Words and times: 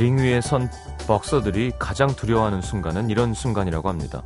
링 0.00 0.18
위에 0.18 0.40
선 0.40 0.68
벅서들이 1.06 1.72
가장 1.78 2.08
두려워하는 2.08 2.60
순간은 2.62 3.10
이런 3.10 3.34
순간이라고 3.34 3.88
합니다. 3.88 4.22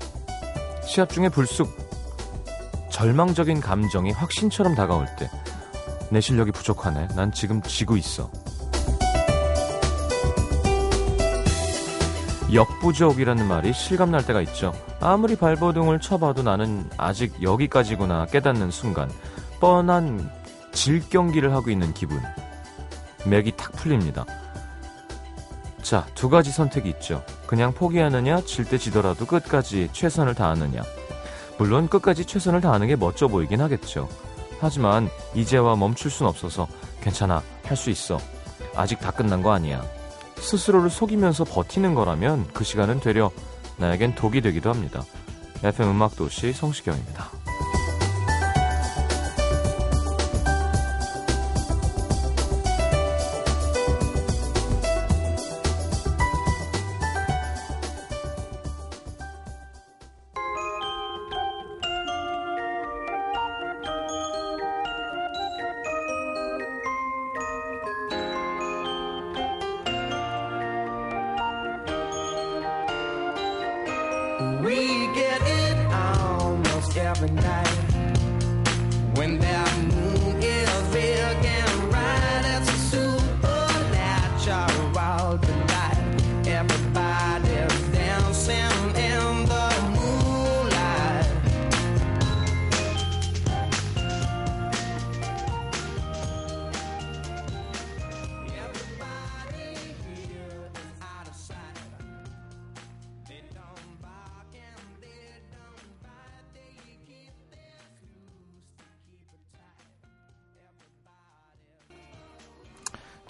시합 0.87 1.11
중에 1.11 1.29
불쑥 1.29 1.69
절망적인 2.91 3.61
감정이 3.61 4.13
확신처럼 4.13 4.75
다가올 4.75 5.07
때 5.19 5.29
내 6.15 6.21
실력이 6.21 6.53
부족하네. 6.53 7.09
난 7.17 7.33
지금 7.33 7.61
지고 7.63 7.97
있어. 7.97 8.31
역부족이라는 12.53 13.49
말이 13.49 13.73
실감날 13.73 14.25
때가 14.25 14.41
있죠. 14.43 14.73
아무리 15.01 15.35
발버둥을 15.35 15.99
쳐봐도 15.99 16.45
나는 16.45 16.89
아직 16.97 17.43
여기까지구나 17.43 18.27
깨닫는 18.27 18.71
순간 18.71 19.11
뻔한 19.59 20.31
질 20.71 21.01
경기를 21.09 21.53
하고 21.53 21.71
있는 21.71 21.93
기분. 21.95 22.21
맥이 23.27 23.57
탁 23.57 23.73
풀립니다. 23.73 24.25
자, 25.85 26.07
두 26.15 26.31
가지 26.31 26.51
선택이 26.51 26.89
있죠. 26.89 27.23
그냥 27.47 27.75
포기하느냐, 27.75 28.41
질 28.47 28.65
때 28.65 28.79
지더라도 28.79 29.27
끝까지 29.27 29.91
최선을 29.93 30.35
다하느냐. 30.35 30.83
물론 31.59 31.89
끝까지 31.89 32.25
최선을 32.25 32.63
다하는 32.63 32.87
게 32.87 32.97
멋져 32.97 33.29
보이긴 33.29 33.61
하겠죠. 33.61 34.09
하지만 34.61 35.11
이제와 35.35 35.77
멈출 35.77 36.11
순 36.11 36.27
없어서 36.27 36.67
괜찮아, 37.03 37.43
할 37.65 37.77
수 37.77 37.91
있어. 37.91 38.19
아직 38.75 38.99
다 38.99 39.11
끝난 39.11 39.43
거 39.43 39.53
아니야. 39.53 39.85
스스로를 40.37 40.89
속이면서 40.89 41.45
버티는 41.45 41.95
거라면 41.95 42.49
그 42.55 42.65
시간은 42.65 43.01
되려 43.01 43.31
나에겐 43.77 44.15
독이 44.15 44.41
되기도 44.41 44.71
합니다. 44.71 45.05
FM 45.63 45.91
음악도시 45.91 46.55
성시경입니다. 46.55 47.44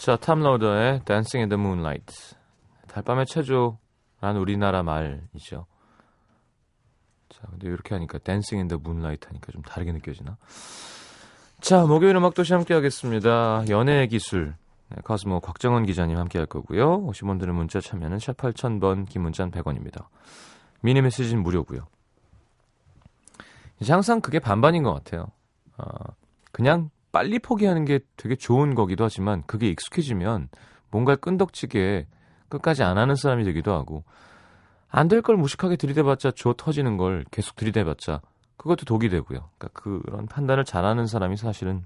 자, 0.05 0.17
탐로더의 0.17 1.01
Dancing 1.07 1.45
in 1.45 1.49
the 1.49 1.59
Moonlight. 1.59 2.37
달밤의 2.89 3.25
체조라는 3.25 4.39
우리나라 4.39 4.83
말이죠. 4.83 5.65
자, 7.31 7.41
근데 7.49 7.69
이렇게 7.69 7.95
하니까 7.95 8.19
Dancing 8.19 8.57
in 8.57 8.69
the 8.69 8.79
Moonlight 8.79 9.27
하니까 9.27 9.51
좀 9.51 9.63
다르게 9.63 9.93
느껴지나? 9.93 10.37
자, 11.63 11.87
목요일 11.87 12.17
음악 12.17 12.35
도시 12.35 12.53
함께 12.53 12.75
하겠습니다. 12.75 13.65
연애의 13.71 14.09
기술. 14.09 14.55
네, 14.91 14.99
가수모 15.05 15.41
곽정원 15.41 15.87
기자님 15.87 16.19
함께 16.19 16.37
할 16.37 16.45
거고요. 16.45 17.01
50원들은 17.07 17.53
문자 17.53 17.81
참여는 17.81 18.19
샵 18.19 18.37
8000번, 18.37 19.09
긴 19.09 19.23
문자는 19.23 19.53
100원입니다. 19.53 20.09
미니 20.83 21.01
메시지는 21.01 21.43
무료고요. 21.43 21.87
이제 23.81 23.91
항상 23.91 24.21
그게 24.21 24.39
반반인 24.39 24.83
것 24.83 24.93
같아요. 24.93 25.29
아, 25.79 25.87
그냥 26.53 26.91
빨리 27.15 27.39
포기하는 27.39 27.85
게 27.85 28.01
되게 28.17 28.35
좋은 28.35 28.75
거기도 28.75 29.05
하지만 29.05 29.45
그게 29.47 29.69
익숙해지면 29.69 30.49
뭔가 30.91 31.15
끈덕지게 31.15 32.09
끝까지 32.49 32.83
안 32.83 32.99
하는 32.99 33.15
사람이 33.15 33.45
되기도 33.45 33.73
하고 33.73 34.03
안 34.89 35.07
될 35.09 35.23
걸 35.23 35.37
무식하게 35.37 35.77
들이대봤자 35.77 36.33
조 36.33 36.55
터지는 36.55 36.97
걸 36.97 37.25
계속 37.31 37.55
들이대봤자 37.55 38.21
그것도 38.57 38.85
독이 38.85 39.09
되고요. 39.09 39.49
그러니까 39.59 39.69
그런 39.81 40.27
판단을 40.27 40.65
잘하는 40.65 41.07
사람이 41.07 41.37
사실은 41.37 41.85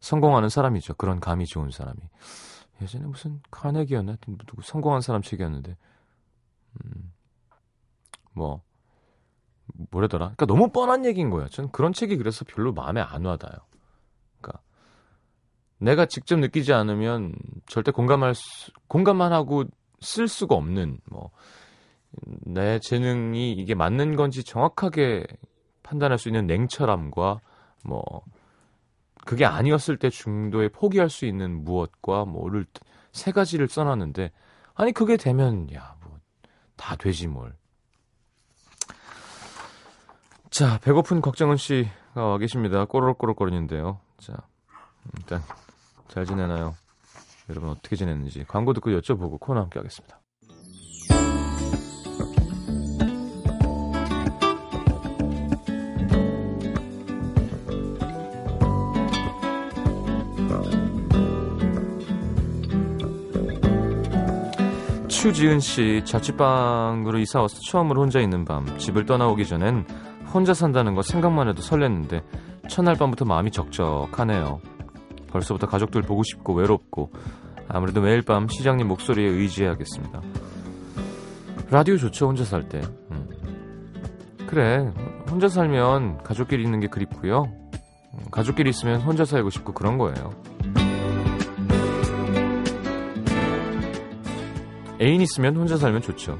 성공하는 0.00 0.48
사람이죠. 0.50 0.94
그런 0.94 1.18
감이 1.18 1.46
좋은 1.46 1.70
사람이. 1.70 1.98
예전에 2.82 3.06
무슨 3.06 3.40
카네기였나? 3.50 4.16
누구 4.46 4.62
성공한 4.62 5.00
사람 5.00 5.22
책이었는데 5.22 5.76
음, 6.84 7.12
뭐 8.32 8.62
뭐래더라? 9.90 10.32
그러니까 10.36 10.46
너무 10.46 10.70
뻔한 10.70 11.04
얘기인 11.04 11.30
거예요. 11.30 11.48
저는 11.48 11.70
그런 11.70 11.92
책이 11.92 12.16
그래서 12.16 12.44
별로 12.46 12.72
마음에 12.72 13.00
안 13.00 13.24
와닿아요. 13.24 13.58
그러니까 14.40 14.62
내가 15.78 16.06
직접 16.06 16.38
느끼지 16.38 16.72
않으면 16.72 17.34
절대 17.66 17.90
공감할 17.92 18.34
수, 18.34 18.72
공감만 18.88 19.32
하고 19.32 19.64
쓸 20.00 20.28
수가 20.28 20.54
없는 20.54 20.98
뭐 21.10 21.30
내 22.46 22.78
재능이 22.78 23.52
이게 23.52 23.74
맞는 23.74 24.16
건지 24.16 24.42
정확하게 24.42 25.26
판단할 25.82 26.18
수 26.18 26.28
있는 26.28 26.46
냉철함과 26.46 27.40
뭐 27.84 28.02
그게 29.24 29.44
아니었을 29.44 29.98
때 29.98 30.10
중도에 30.10 30.68
포기할 30.68 31.10
수 31.10 31.26
있는 31.26 31.64
무엇과 31.64 32.24
뭐를 32.24 32.64
세 33.12 33.30
가지를 33.30 33.68
써놨는데 33.68 34.32
아니 34.74 34.92
그게 34.92 35.16
되면 35.16 35.72
야 35.74 35.96
뭐 36.02 36.18
다 36.76 36.96
되지 36.96 37.26
뭘. 37.26 37.57
자 40.50 40.78
배고픈 40.82 41.20
곽정은 41.20 41.56
씨가 41.56 41.90
와 42.14 42.38
계십니다. 42.38 42.84
꼬르륵꼬르륵거리는데요. 42.86 44.00
자 44.18 44.34
일단 45.16 45.40
잘 46.08 46.26
지내나요? 46.26 46.74
여러분 47.48 47.70
어떻게 47.70 47.96
지냈는지 47.96 48.44
광고 48.48 48.72
듣고 48.72 48.90
여쭤보고 48.90 49.38
코너 49.38 49.60
함께 49.60 49.78
하겠습니다. 49.78 50.20
추지은 65.08 65.60
씨 65.60 66.02
자취방으로 66.04 67.18
이사 67.18 67.40
와서 67.40 67.58
처음으로 67.60 68.02
혼자 68.02 68.20
있는 68.20 68.44
밤 68.44 68.78
집을 68.78 69.04
떠나오기 69.04 69.46
전엔 69.46 70.07
혼자 70.32 70.54
산다는 70.54 70.94
거 70.94 71.02
생각만 71.02 71.48
해도 71.48 71.62
설렜는데 71.62 72.22
첫날 72.68 72.96
밤부터 72.96 73.24
마음이 73.24 73.50
적적하네요. 73.50 74.60
벌써부터 75.28 75.66
가족들 75.66 76.02
보고 76.02 76.22
싶고 76.22 76.54
외롭고 76.54 77.12
아무래도 77.68 78.00
매일 78.00 78.22
밤 78.22 78.48
시장님 78.48 78.88
목소리에 78.88 79.28
의지해야겠습니다. 79.28 80.22
라디오 81.70 81.96
좋죠 81.96 82.28
혼자 82.28 82.44
살 82.44 82.68
때. 82.68 82.80
음. 83.10 83.28
그래 84.46 84.92
혼자 85.30 85.48
살면 85.48 86.22
가족끼리 86.22 86.62
있는 86.62 86.80
게 86.80 86.88
그립고요. 86.88 87.44
음, 87.44 88.30
가족끼리 88.30 88.70
있으면 88.70 89.00
혼자 89.02 89.24
살고 89.24 89.50
싶고 89.50 89.74
그런 89.74 89.98
거예요. 89.98 90.32
애인 95.00 95.20
있으면 95.20 95.56
혼자 95.56 95.76
살면 95.76 96.02
좋죠. 96.02 96.38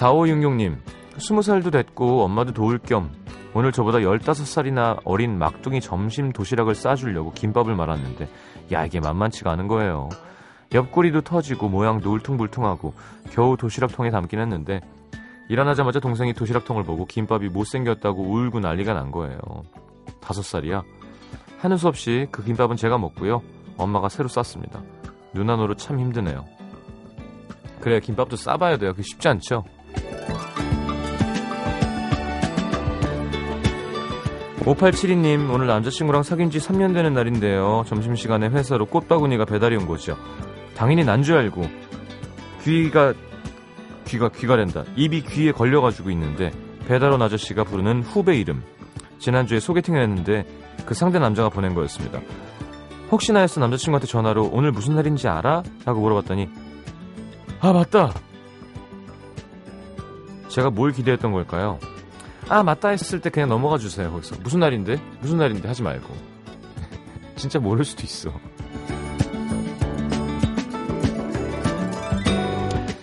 4566님, 0.00 0.78
20살도 1.16 1.72
됐고 1.72 2.24
엄마도 2.24 2.52
도울 2.52 2.78
겸 2.78 3.10
오늘 3.52 3.72
저보다 3.72 3.98
15살이나 3.98 5.00
어린 5.04 5.38
막둥이 5.38 5.80
점심 5.80 6.32
도시락을 6.32 6.74
싸주려고 6.74 7.32
김밥을 7.32 7.74
말았는데 7.74 8.28
야 8.72 8.84
이게 8.84 9.00
만만치가 9.00 9.50
않은 9.52 9.66
거예요. 9.66 10.08
옆구리도 10.72 11.22
터지고 11.22 11.68
모양도 11.68 12.12
울퉁불퉁하고 12.12 12.94
겨우 13.30 13.56
도시락통에 13.56 14.10
담긴 14.10 14.38
했는데 14.40 14.80
일어나자마자 15.48 15.98
동생이 15.98 16.32
도시락통을 16.32 16.84
보고 16.84 17.06
김밥이 17.06 17.48
못생겼다고 17.48 18.22
울고 18.22 18.60
난리가 18.60 18.94
난 18.94 19.10
거예요. 19.10 19.40
다섯 20.20 20.42
살이야. 20.42 20.84
하는 21.58 21.76
수 21.76 21.88
없이 21.88 22.28
그 22.30 22.44
김밥은 22.44 22.76
제가 22.76 22.98
먹고요. 22.98 23.42
엄마가 23.76 24.08
새로 24.08 24.28
쌌습니다. 24.28 24.80
누나 25.34 25.56
노릇 25.56 25.78
참 25.78 25.98
힘드네요. 25.98 26.44
그래 27.80 27.98
김밥도 27.98 28.36
싸봐야 28.36 28.76
돼요. 28.76 28.92
그게 28.92 29.02
쉽지 29.02 29.26
않죠. 29.26 29.64
5872님 34.60 35.52
오늘 35.52 35.66
남자친구랑 35.66 36.22
사귄 36.22 36.50
지 36.50 36.58
3년 36.58 36.92
되는 36.92 37.14
날인데요. 37.14 37.84
점심시간에 37.86 38.48
회사로 38.48 38.86
꽃바구니가 38.86 39.46
배달이 39.46 39.76
온 39.76 39.86
거죠. 39.86 40.16
당연히 40.76 41.04
난 41.04 41.22
줄 41.22 41.36
알고 41.38 41.62
귀가 42.62 43.14
귀가 44.06 44.28
귀가 44.28 44.56
랜다. 44.56 44.84
입이 44.96 45.22
귀에 45.22 45.52
걸려가지고 45.52 46.10
있는데 46.10 46.50
배달원 46.86 47.22
아저씨가 47.22 47.64
부르는 47.64 48.02
후배 48.02 48.36
이름. 48.36 48.62
지난주에 49.18 49.60
소개팅을 49.60 50.02
했는데 50.02 50.44
그 50.86 50.94
상대 50.94 51.18
남자가 51.18 51.48
보낸 51.48 51.74
거였습니다. 51.74 52.20
혹시나 53.10 53.40
해서 53.40 53.60
남자친구한테 53.60 54.06
전화로 54.06 54.50
오늘 54.52 54.72
무슨 54.72 54.94
날인지 54.94 55.26
알아? 55.28 55.62
라고 55.84 56.00
물어봤더니 56.00 56.48
아 57.60 57.72
맞다. 57.72 58.12
제가 60.48 60.70
뭘 60.70 60.92
기대했던 60.92 61.32
걸까요? 61.32 61.78
아 62.50 62.62
맞다 62.64 62.88
했을 62.88 63.20
때 63.20 63.30
그냥 63.30 63.48
넘어가 63.48 63.78
주세요 63.78 64.10
거기서. 64.10 64.36
무슨 64.42 64.60
날인데? 64.60 65.00
무슨 65.20 65.38
날인데 65.38 65.66
하지 65.68 65.82
말고. 65.82 66.08
진짜 67.36 67.58
모를 67.60 67.84
수도 67.84 68.02
있어. 68.02 68.30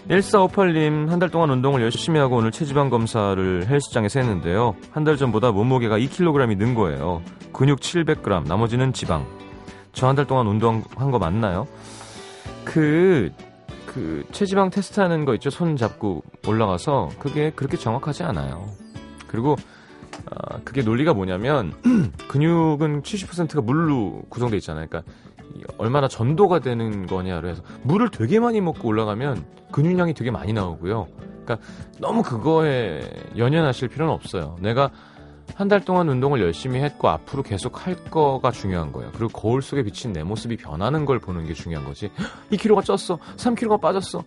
1458님 0.10 1.08
한 1.10 1.20
달 1.20 1.30
동안 1.30 1.50
운동을 1.50 1.82
열심히 1.82 2.20
하고 2.20 2.38
오늘 2.38 2.52
체지방 2.52 2.90
검사를 2.90 3.68
헬스장에서 3.68 4.20
했는데요. 4.20 4.76
한 4.92 5.04
달 5.04 5.18
전보다 5.18 5.52
몸무게가 5.52 5.98
2kg이 5.98 6.58
는 6.58 6.76
거예요. 6.76 7.22
근육 7.54 7.80
700g 7.80 8.48
나머지는 8.48 8.94
지방. 8.94 9.26
저 9.94 10.08
한 10.08 10.16
달 10.16 10.26
동안 10.26 10.48
운동한 10.48 11.12
거 11.12 11.20
맞나요? 11.20 11.68
그, 12.64 13.32
그 13.86 14.24
체지방 14.32 14.70
테스트 14.70 15.00
하는 15.00 15.26
거 15.26 15.34
있죠? 15.36 15.50
손 15.50 15.76
잡고 15.76 16.24
올라가서. 16.48 17.10
그게 17.20 17.50
그렇게 17.52 17.76
정확하지 17.78 18.24
않아요 18.24 18.66
그리고 19.28 19.56
아, 20.32 20.60
그게 20.64 20.82
논리가 20.82 21.14
뭐냐면 21.14 21.74
근육은 22.30 23.02
70%가 23.04 23.62
물로 23.62 24.24
구성돼 24.30 24.58
있잖아요. 24.58 24.88
그러니까 24.88 25.12
이 25.56 25.64
얼마나 25.78 26.08
전도가 26.08 26.60
되는 26.60 27.06
거냐로 27.08 27.48
해서 27.50 27.62
물을 27.84 28.10
되게 28.10 28.40
많이 28.40 28.62
먹고 28.62 28.88
올라가면 28.88 29.46
근육량이 29.72 30.14
되게 30.14 30.32
많이 30.32 30.54
나오고요. 30.54 31.08
그러니까 31.46 31.58
너무 32.00 32.24
그거에 32.24 33.02
연연하실 33.38 33.90
필요는 33.90 34.14
없어요. 34.14 34.58
내가 34.62 34.92
한 35.56 35.70
달 35.70 35.84
동안 35.84 36.10
운동을 36.10 36.42
열심히 36.42 36.82
했고 36.82 37.08
앞으로 37.10 37.42
계속 37.42 37.86
할 37.88 37.96
거가 37.96 38.52
중요한 38.52 38.92
거예요. 38.92 39.12
그리고 39.14 39.30
거울 39.30 39.62
속에 39.62 39.82
비친 39.84 40.14
내 40.14 40.22
모습이 40.24 40.58
변하는 40.58 41.06
걸 41.06 41.20
보는 41.20 41.46
게 41.46 41.54
중요한 41.54 41.86
거지. 41.86 42.12
2kg가 42.52 42.82
쪘어. 42.84 43.18
3kg가 43.38 43.80
빠졌어. 43.82 44.24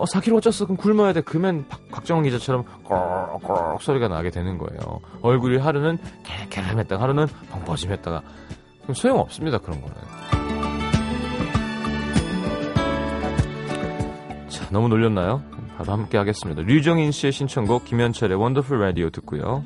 어, 0.00 0.04
4kg가 0.04 0.40
쪘어. 0.40 0.64
그럼 0.64 0.76
굶어야 0.78 1.12
돼. 1.12 1.20
그러면 1.20 1.66
박- 1.68 1.86
박정원 1.90 2.24
기자처럼 2.24 2.64
꺼럭꺼럭 2.84 3.82
소리가 3.82 4.08
나게 4.08 4.30
되는 4.30 4.56
거예요. 4.56 5.00
얼굴이 5.20 5.58
하루는 5.58 5.98
개개름했다가 6.24 7.02
하루는 7.02 7.26
벙퍼짐했다가 7.50 8.22
그럼 8.82 8.94
소용없습니다. 8.94 9.58
그런 9.58 9.80
거는. 9.82 9.94
자, 14.48 14.66
너무 14.70 14.88
놀렸나요? 14.88 15.42
바로 15.76 15.92
함께 15.92 16.16
하겠습니다. 16.18 16.62
류정인 16.62 17.10
씨의 17.12 17.32
신청곡 17.32 17.84
김현철의 17.84 18.38
원더풀 18.38 18.80
라디오 18.80 19.10
듣고요. 19.10 19.64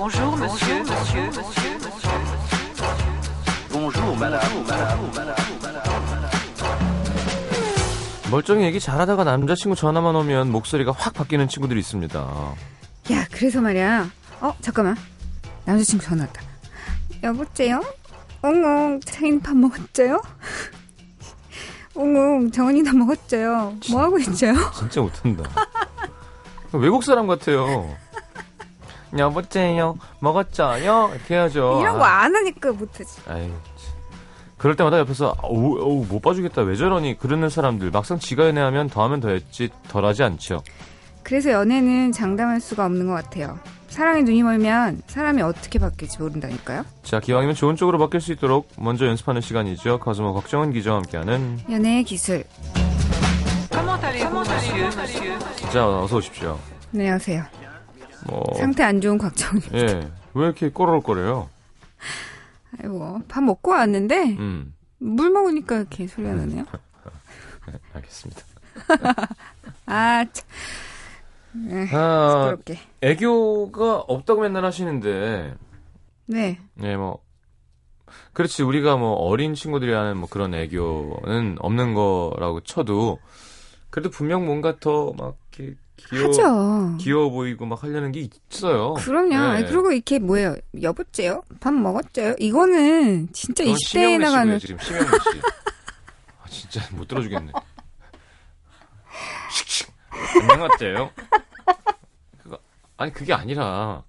Bonjour, 0.00 0.34
monsieur, 0.34 0.78
monsieur, 0.80 1.26
monsieur, 1.26 1.74
monsieur. 1.76 2.14
Bonjour 3.70 4.16
madame, 4.16 4.64
madame, 4.66 5.10
madame, 5.14 6.30
멀쩡히 8.30 8.64
얘기 8.64 8.80
잘하다가 8.80 9.24
남자친구 9.24 9.76
전화만 9.76 10.16
오면 10.16 10.52
목소리가 10.52 10.92
확 10.96 11.12
바뀌는 11.12 11.48
친구들이 11.48 11.80
있습니다. 11.80 12.18
야, 13.12 13.26
그래서 13.30 13.60
말이야. 13.60 14.10
어, 14.40 14.54
잠깐만. 14.62 14.96
남자친구 15.66 16.02
전화 16.02 16.22
왔다. 16.24 16.40
여보세요? 17.22 17.82
옹옹, 18.42 19.00
차인 19.04 19.38
밥 19.42 19.54
먹었죠요? 19.54 20.22
옹옹, 21.94 22.50
정원이도 22.52 22.96
먹었죠요? 22.96 23.74
뭐 23.90 24.00
하고 24.00 24.18
있죠요? 24.20 24.54
진짜 24.78 25.02
못한다. 25.02 25.44
외국 26.72 27.04
사람 27.04 27.26
같아요. 27.26 27.94
여보세요, 29.18 29.96
먹었죠요? 30.20 31.10
이렇게 31.14 31.34
해야죠. 31.34 31.78
이런 31.80 31.98
거 31.98 32.04
안 32.04 32.34
하니까 32.34 32.72
못하지. 32.72 33.20
아이, 33.28 33.48
참. 33.48 33.54
그럴 34.56 34.76
때마다 34.76 34.98
옆에서 34.98 35.34
어우, 35.42 36.04
못 36.08 36.20
봐주겠다. 36.20 36.62
왜 36.62 36.76
저러니? 36.76 37.16
그러는 37.18 37.48
사람들 37.48 37.90
막상 37.90 38.18
지가 38.18 38.46
연애하면 38.46 38.88
더하면 38.90 39.20
더했지 39.20 39.70
덜하지 39.88 40.22
않죠. 40.22 40.62
그래서 41.22 41.50
연애는 41.50 42.12
장담할 42.12 42.60
수가 42.60 42.84
없는 42.86 43.06
것 43.06 43.14
같아요. 43.14 43.58
사랑에 43.88 44.22
눈이 44.22 44.42
멀면 44.42 45.02
사람이 45.06 45.42
어떻게 45.42 45.78
바뀔지 45.78 46.18
모른다니까요. 46.20 46.84
자, 47.02 47.18
기왕이면 47.20 47.54
좋은 47.56 47.74
쪽으로 47.76 47.98
바뀔 47.98 48.20
수 48.20 48.32
있도록 48.32 48.68
먼저 48.78 49.06
연습하는 49.06 49.40
시간이죠. 49.40 49.98
가수모 49.98 50.32
걱정은 50.34 50.72
기자와 50.72 50.98
함께하는 50.98 51.60
연애의 51.70 52.04
기술. 52.04 52.44
자, 55.72 55.88
어서 55.88 56.16
오십시오. 56.16 56.58
안녕하세요. 56.92 57.44
뭐, 58.26 58.44
상태 58.56 58.82
안 58.82 59.00
좋은 59.00 59.18
곽정은. 59.18 59.62
예, 59.74 60.10
왜 60.34 60.44
이렇게 60.44 60.70
꼬르륵거려요? 60.70 61.48
아이고, 62.78 63.20
밥 63.28 63.42
먹고 63.42 63.72
왔는데 63.72 64.36
음, 64.38 64.74
물 64.98 65.30
먹으니까 65.30 65.76
이렇게 65.76 66.06
소리가 66.06 66.34
나네요. 66.34 66.64
네, 67.66 67.78
알겠습니다. 67.94 68.42
아, 69.86 70.24
참. 70.32 70.46
네, 71.52 71.88
아, 71.92 72.50
부끄럽게. 72.56 72.78
애교가 73.00 73.96
없다고 74.00 74.42
맨날 74.42 74.64
하시는데, 74.64 75.54
네. 76.26 76.60
예, 76.82 76.96
뭐, 76.96 77.18
그렇지, 78.32 78.62
우리가 78.62 78.96
뭐 78.96 79.14
어린 79.14 79.54
친구들이 79.54 79.92
하는 79.92 80.16
뭐 80.16 80.28
그런 80.28 80.54
애교는 80.54 81.56
없는 81.58 81.94
거라고 81.94 82.60
쳐도, 82.60 83.18
그래도 83.90 84.10
분명 84.10 84.46
뭔가 84.46 84.78
더 84.78 85.12
막, 85.18 85.36
이렇게 85.58 85.76
귀여워, 86.08 86.28
하죠. 86.28 86.96
귀여워 86.98 87.30
보이고 87.30 87.66
막 87.66 87.82
하려는 87.82 88.12
게 88.12 88.28
있어요. 88.50 88.94
그럼요. 88.94 89.28
네. 89.28 89.36
아니, 89.36 89.66
그리고 89.66 89.92
이렇게 89.92 90.18
뭐예요? 90.18 90.56
여보째요? 90.80 91.42
밥 91.60 91.72
먹었죠요? 91.74 92.34
이거는 92.38 93.28
진짜 93.32 93.64
그건 93.64 93.76
20대에 93.76 93.86
심영래 93.88 94.18
나가는 94.18 94.58
지금 94.58 94.78
심영래 94.78 95.06
씨. 95.06 95.40
아, 96.42 96.48
진짜 96.48 96.80
못 96.96 97.06
들어주겠네. 97.08 97.52
안녕하세요. 100.50 101.10
그거, 102.42 102.58
아니, 102.96 103.12
그게 103.12 103.32
아니라, 103.32 104.02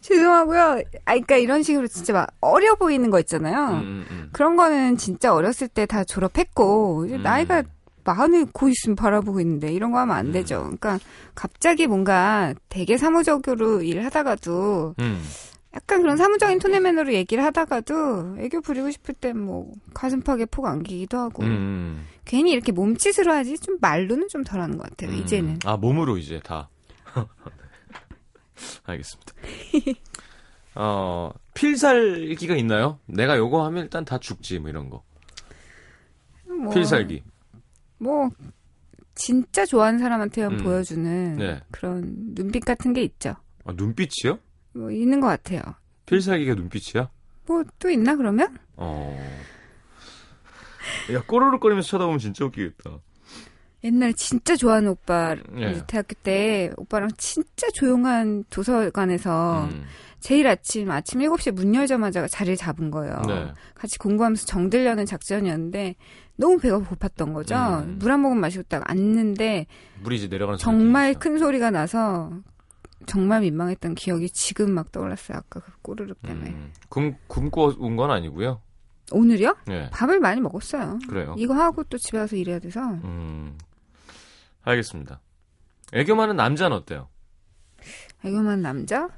죄송하고요. 0.00 0.60
아, 0.60 0.82
그러니까 1.04 1.36
이런 1.36 1.62
식으로 1.62 1.86
진짜 1.88 2.12
막 2.12 2.28
어려 2.40 2.74
보이는 2.74 3.08
거 3.10 3.18
있잖아요. 3.20 3.68
음, 3.70 3.78
음, 3.80 4.06
음. 4.10 4.28
그런 4.32 4.56
거는 4.56 4.98
진짜 4.98 5.32
어렸을 5.34 5.68
때 5.68 5.86
다 5.86 6.04
졸업했고 6.04 7.04
음. 7.04 7.22
나이가 7.22 7.62
마흔을 8.04 8.46
고 8.52 8.68
있으면 8.68 8.96
바라보고 8.96 9.40
있는데 9.40 9.72
이런 9.72 9.92
거 9.92 9.98
하면 9.98 10.16
안 10.16 10.26
음. 10.26 10.32
되죠. 10.32 10.60
그러니까 10.62 10.98
갑자기 11.34 11.86
뭔가 11.86 12.54
되게 12.68 12.96
사무적으로 12.96 13.82
일을 13.82 14.04
하다가도 14.04 14.94
음. 14.98 15.22
약간 15.74 16.02
그런 16.02 16.16
사무적인 16.16 16.60
톤의맨으로 16.60 17.12
얘기를 17.14 17.42
하다가도 17.44 18.36
애교 18.38 18.60
부리고 18.60 18.90
싶을 18.92 19.14
땐뭐 19.14 19.72
가슴팍에 19.92 20.46
폭 20.46 20.66
안기기도 20.66 21.18
하고 21.18 21.42
음, 21.42 21.48
음. 21.48 22.06
괜히 22.24 22.52
이렇게 22.52 22.70
몸짓으로 22.70 23.32
하지 23.32 23.58
좀 23.58 23.78
말로는 23.80 24.28
좀 24.28 24.44
덜하는 24.44 24.78
것 24.78 24.88
같아요. 24.88 25.10
음. 25.10 25.16
이제는. 25.16 25.58
아, 25.64 25.76
몸으로 25.76 26.16
이제 26.16 26.40
다. 26.44 26.68
알겠습니다. 28.84 29.32
어, 30.76 31.32
필살기가 31.54 32.54
있나요? 32.56 32.98
내가 33.06 33.36
요거 33.36 33.64
하면 33.64 33.84
일단 33.84 34.04
다 34.04 34.18
죽지, 34.18 34.60
뭐 34.60 34.70
이런 34.70 34.90
거. 34.90 35.02
뭐, 36.46 36.72
필살기. 36.72 37.22
뭐 38.04 38.30
진짜 39.14 39.64
좋아하는 39.64 39.98
사람한테만 39.98 40.52
음. 40.52 40.62
보여주는 40.64 41.36
네. 41.36 41.60
그런 41.70 42.02
눈빛 42.34 42.64
같은 42.64 42.92
게 42.92 43.02
있죠. 43.02 43.34
아, 43.64 43.72
눈빛이요? 43.74 44.38
뭐 44.74 44.90
있는 44.90 45.20
것 45.20 45.28
같아요. 45.28 45.60
필살기가 46.06 46.54
눈빛이야? 46.54 47.08
뭐 47.46 47.64
또 47.78 47.88
있나 47.90 48.14
그러면? 48.16 48.56
어. 48.76 49.18
야, 51.12 51.22
꼬르륵거리면서 51.26 51.88
쳐다보면 51.88 52.18
진짜 52.18 52.44
웃기겠다. 52.44 52.98
옛날에 53.84 54.12
진짜 54.14 54.56
좋아하는 54.56 54.90
오빠 54.90 55.36
예. 55.58 55.82
대학교 55.86 56.14
때 56.22 56.70
오빠랑 56.76 57.10
진짜 57.18 57.66
조용한 57.74 58.44
도서관에서 58.48 59.64
음. 59.66 59.84
제일 60.20 60.46
아침 60.46 60.90
아침 60.90 61.20
7시에 61.20 61.52
문 61.52 61.74
열자마자 61.74 62.26
자리를 62.26 62.56
잡은 62.56 62.90
거예요. 62.90 63.20
네. 63.26 63.52
같이 63.74 63.98
공부하면서 63.98 64.46
정들려는 64.46 65.04
작전이었는데 65.04 65.96
너무 66.36 66.58
배가 66.58 66.78
고팠던 66.80 67.32
거죠. 67.32 67.54
음. 67.56 67.96
물한 68.00 68.20
모금 68.20 68.40
마시고 68.40 68.64
딱 68.68 68.82
앉는데 68.90 69.66
물이 70.02 70.16
이제 70.16 70.26
내려가는 70.28 70.58
정말 70.58 71.14
큰 71.14 71.38
소리가 71.38 71.70
나서 71.70 72.32
정말 73.06 73.42
민망했던 73.42 73.94
기억이 73.94 74.30
지금 74.30 74.72
막 74.72 74.90
떠올랐어요. 74.90 75.38
아까 75.38 75.60
그 75.60 75.72
꼬르륵 75.82 76.20
때문에. 76.22 76.50
음. 76.50 76.72
굶, 76.88 77.16
굶고 77.28 77.74
온 77.78 77.96
건 77.96 78.10
아니고요. 78.10 78.60
오늘요? 79.12 79.54
예. 79.70 79.90
밥을 79.92 80.18
많이 80.18 80.40
먹었어요. 80.40 80.98
그래요. 81.08 81.34
이거 81.38 81.54
하고 81.54 81.84
또 81.84 81.98
집에 81.98 82.18
와서 82.18 82.34
일해야 82.36 82.58
돼서 82.58 82.80
음. 82.82 83.56
알겠습니다. 84.62 85.20
애교 85.92 86.16
많은 86.16 86.36
남자는 86.36 86.76
어때요? 86.78 87.08
애교만 88.24 88.62
남자? 88.62 89.08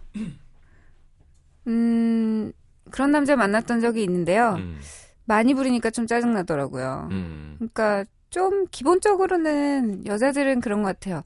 음 1.69 2.53
그런 2.91 3.11
남자 3.13 3.37
만났던 3.37 3.81
적이 3.81 4.03
있는데요. 4.05 4.55
음. 4.59 4.79
많이 5.27 5.55
부리니까 5.55 5.91
좀 5.91 6.07
짜증 6.07 6.33
나더라고요. 6.33 7.09
음. 7.11 7.55
그러니까 7.59 8.05
좀 8.31 8.67
기본적으로는 8.71 10.07
여자들은 10.07 10.61
그런 10.61 10.83
것 10.83 10.89
같아요. 10.89 11.23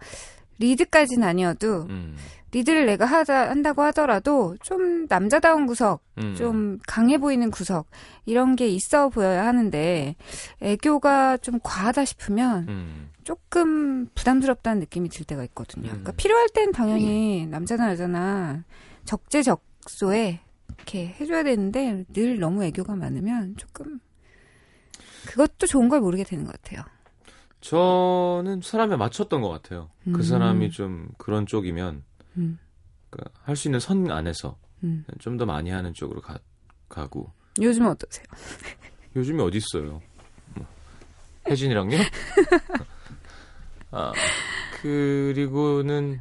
리드까지는 0.58 1.26
아니어도 1.26 1.86
음. 1.88 2.16
리드를 2.52 2.84
내가 2.86 3.06
하자 3.06 3.48
한다고 3.48 3.82
하더라도 3.82 4.56
좀 4.62 5.06
남자다운 5.06 5.66
구석, 5.66 6.02
음. 6.18 6.34
좀 6.36 6.78
강해 6.86 7.18
보이는 7.18 7.50
구석 7.50 7.86
이런 8.26 8.56
게 8.56 8.68
있어 8.68 9.08
보여야 9.08 9.46
하는데 9.46 10.16
애교가 10.60 11.38
좀 11.38 11.60
과하다 11.62 12.04
싶으면 12.04 12.66
음. 12.68 13.10
조금 13.24 14.06
부담스럽다는 14.14 14.80
느낌이 14.80 15.08
들 15.08 15.24
때가 15.24 15.44
있거든요. 15.44 15.86
음. 15.86 15.90
그러니까 15.90 16.12
필요할 16.12 16.48
땐 16.52 16.72
당연히 16.72 17.46
남자나 17.46 17.92
여자나 17.92 18.64
적재적소에 19.04 20.40
이렇게 20.80 21.14
해줘야 21.20 21.42
되는데 21.42 22.04
늘 22.12 22.38
너무 22.38 22.64
애교가 22.64 22.96
많으면 22.96 23.54
조금 23.56 24.00
그것도 25.26 25.66
좋은 25.66 25.88
걸 25.88 26.00
모르게 26.00 26.24
되는 26.24 26.44
것 26.44 26.52
같아요. 26.60 26.84
저는 27.60 28.62
사람에 28.62 28.96
맞췄던 28.96 29.42
것 29.42 29.50
같아요. 29.50 29.90
음. 30.06 30.12
그 30.12 30.22
사람이 30.22 30.70
좀 30.70 31.08
그런 31.18 31.46
쪽이면 31.46 32.02
음, 32.38 32.58
할수 33.42 33.68
있는 33.68 33.80
선 33.80 34.10
안에서 34.10 34.56
음. 34.82 35.04
좀더 35.18 35.44
많이 35.44 35.70
하는 35.70 35.92
쪽으로 35.92 36.22
가, 36.22 36.38
가고 36.88 37.32
요즘 37.60 37.84
은 37.84 37.90
어떠세요? 37.90 38.24
요즘에 39.14 39.42
어디 39.42 39.58
있어요? 39.58 40.00
뭐, 40.54 40.66
혜진이랑요? 41.48 41.98
아 43.92 44.12
그리고는 44.80 46.20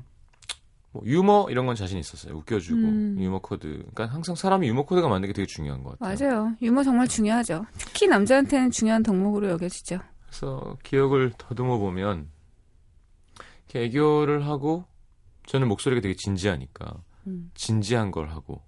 뭐 0.92 1.04
유머 1.06 1.48
이런 1.50 1.66
건 1.68 1.76
자신 1.76 2.00
있었어요. 2.00 2.36
웃겨주고 2.36 2.80
음. 2.82 3.16
유머 3.20 3.40
코드. 3.40 3.68
그러니까 3.68 4.08
항상 4.08 4.36
사람이 4.36 4.68
유머 4.68 4.86
코드가 4.86 5.08
맞는 5.08 5.28
게 5.28 5.34
되게 5.34 5.46
중요한 5.46 5.84
것 5.84 5.98
같아요. 6.00 6.30
맞아요. 6.30 6.56
유머 6.62 6.84
정말 6.84 7.08
중요하죠. 7.08 7.66
특히 7.78 8.08
남자한테는 8.08 8.72
중요한 8.72 9.04
덕목으로 9.04 9.50
여겨지죠. 9.52 10.00
그래서 10.26 10.78
기억을 10.84 11.32
더듬어 11.38 11.78
보면 11.78 12.30
이렇게 13.68 13.86
애교를 13.86 14.48
하고 14.48 14.86
저는 15.46 15.68
목소리가 15.68 16.02
되게 16.02 16.16
진지하니까 16.16 16.94
음. 17.28 17.52
진지한 17.54 18.10
걸 18.12 18.30
하고 18.30 18.62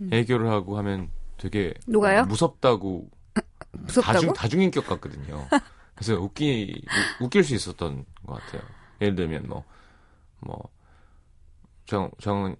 음. 0.00 0.10
애교를 0.12 0.48
하고 0.50 0.76
하면 0.78 1.10
되게 1.38 1.72
녹아요? 1.86 2.24
무섭다고 2.26 3.08
무섭다고? 3.72 4.12
다중 4.12 4.32
다중인격 4.34 4.86
같거든요. 4.86 5.46
그래서 5.94 6.14
웃기 6.20 6.82
우- 7.20 7.24
웃길 7.24 7.44
수 7.44 7.54
있었던 7.54 8.04
것 8.26 8.34
같아요. 8.40 8.62
예를 9.00 9.14
들면 9.14 9.46
뭐뭐 9.48 10.70
정 11.86 12.10
정은 12.20 12.56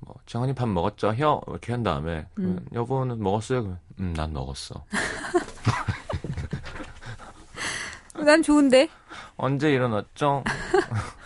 뭐 0.00 0.14
정은이 0.26 0.54
밥 0.54 0.68
먹었죠? 0.68 1.12
혀 1.14 1.40
이렇게 1.48 1.72
한 1.72 1.82
다음에 1.82 2.26
음. 2.38 2.64
여보는 2.72 3.22
먹었어요? 3.22 3.62
그러면 3.62 3.80
음 4.00 4.12
난 4.14 4.32
먹었어. 4.32 4.84
난 8.24 8.42
좋은데. 8.42 8.88
언제 9.36 9.70
일어났죠? 9.70 10.44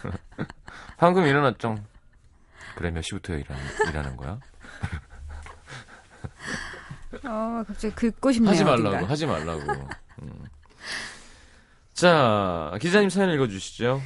방금 0.98 1.24
일어났죠? 1.26 1.76
그래 2.76 2.90
몇 2.90 3.02
시부터 3.02 3.34
일하는, 3.34 3.62
일하는 3.88 4.16
거야? 4.16 4.38
어, 7.24 7.64
갑자기 7.66 7.94
긁고 7.94 8.32
싶네요. 8.32 8.52
하지 8.52 8.64
말라고 8.64 8.88
어딘가. 8.88 9.08
하지 9.12 9.26
말라고. 9.26 9.60
음. 10.22 10.44
자 11.92 12.72
기자님 12.80 13.08
사연 13.10 13.30
읽어주시죠. 13.30 14.00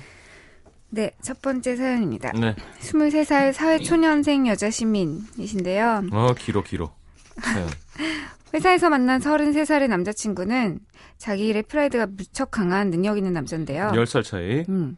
네, 0.90 1.10
첫 1.22 1.40
번째 1.42 1.76
사연입니다. 1.76 2.32
네. 2.32 2.54
23살 2.80 3.52
사회초년생 3.52 4.46
여자 4.48 4.70
시민이신데요. 4.70 6.04
어 6.12 6.34
길어 6.38 6.62
길어. 6.62 6.92
사연. 7.40 7.68
회사에서 8.54 8.88
만난 8.88 9.20
33살의 9.20 9.88
남자친구는 9.88 10.80
자기 11.18 11.48
일에 11.48 11.60
프라이드가 11.60 12.06
무척 12.06 12.50
강한 12.50 12.90
능력 12.90 13.18
있는 13.18 13.34
남자인데요. 13.34 13.90
10살 13.94 14.24
차이. 14.24 14.64
음. 14.70 14.96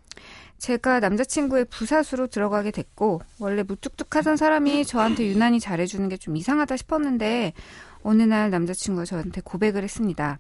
제가 0.59 1.01
남자친구의 1.01 1.65
부사수로 1.71 2.27
들어가게 2.29 2.71
됐고 2.71 3.23
원래 3.41 3.63
무뚝뚝하던 3.63 4.37
사람이 4.37 4.85
저한테 4.85 5.27
유난히 5.27 5.59
잘해주는 5.59 6.09
게 6.11 6.17
좀 6.19 6.37
이상하다 6.37 6.77
싶었는데 6.77 7.55
어느 8.03 8.23
날 8.23 8.51
남자친구가 8.51 9.07
저한테 9.07 9.41
고백을 9.41 9.83
했습니다. 9.83 10.39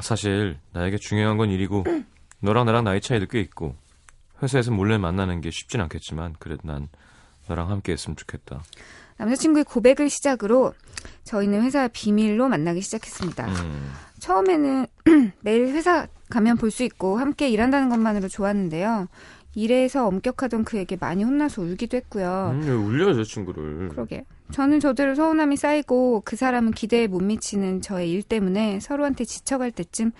사실 0.00 0.58
나에게 0.72 0.98
중요한 0.98 1.36
건 1.36 1.48
일이고 1.50 1.84
너랑 2.40 2.66
나랑 2.66 2.84
나이 2.84 3.00
차이도 3.00 3.26
꽤 3.26 3.40
있고 3.40 3.74
회사에서 4.42 4.70
몰래 4.70 4.98
만나는 4.98 5.40
게 5.40 5.50
쉽진 5.50 5.80
않겠지만 5.80 6.34
그래도 6.38 6.62
난 6.66 6.88
너랑 7.48 7.70
함께 7.70 7.92
했으면 7.92 8.16
좋겠다. 8.16 8.62
남자친구의 9.18 9.64
고백을 9.64 10.08
시작으로 10.08 10.72
저희는 11.24 11.62
회사 11.62 11.88
비밀로 11.88 12.48
만나기 12.48 12.80
시작했습니다. 12.80 13.46
음, 13.48 13.92
처음에는 14.18 14.86
매일 15.42 15.68
회사 15.68 16.06
가면 16.30 16.56
볼 16.56 16.70
수 16.70 16.84
있고 16.84 17.18
함께 17.18 17.48
일한다는 17.50 17.88
것만으로 17.88 18.28
좋았는데요. 18.28 19.08
일에서 19.56 20.06
엄격하던 20.06 20.64
그에게 20.64 20.96
많이 20.98 21.24
혼나서 21.24 21.60
울기도 21.62 21.96
했고요. 21.96 22.52
음, 22.54 22.62
왜 22.64 22.70
울려 22.72 23.12
저 23.12 23.24
친구를. 23.24 23.88
그러게. 23.88 24.24
저는 24.52 24.78
저대로 24.80 25.14
서운함이 25.16 25.56
쌓이고 25.56 26.22
그 26.24 26.36
사람은 26.36 26.70
기대에 26.72 27.08
못 27.08 27.20
미치는 27.22 27.82
저의 27.82 28.10
일 28.12 28.22
때문에 28.22 28.78
서로한테 28.80 29.24
지쳐갈 29.24 29.72
때쯤 29.72 30.12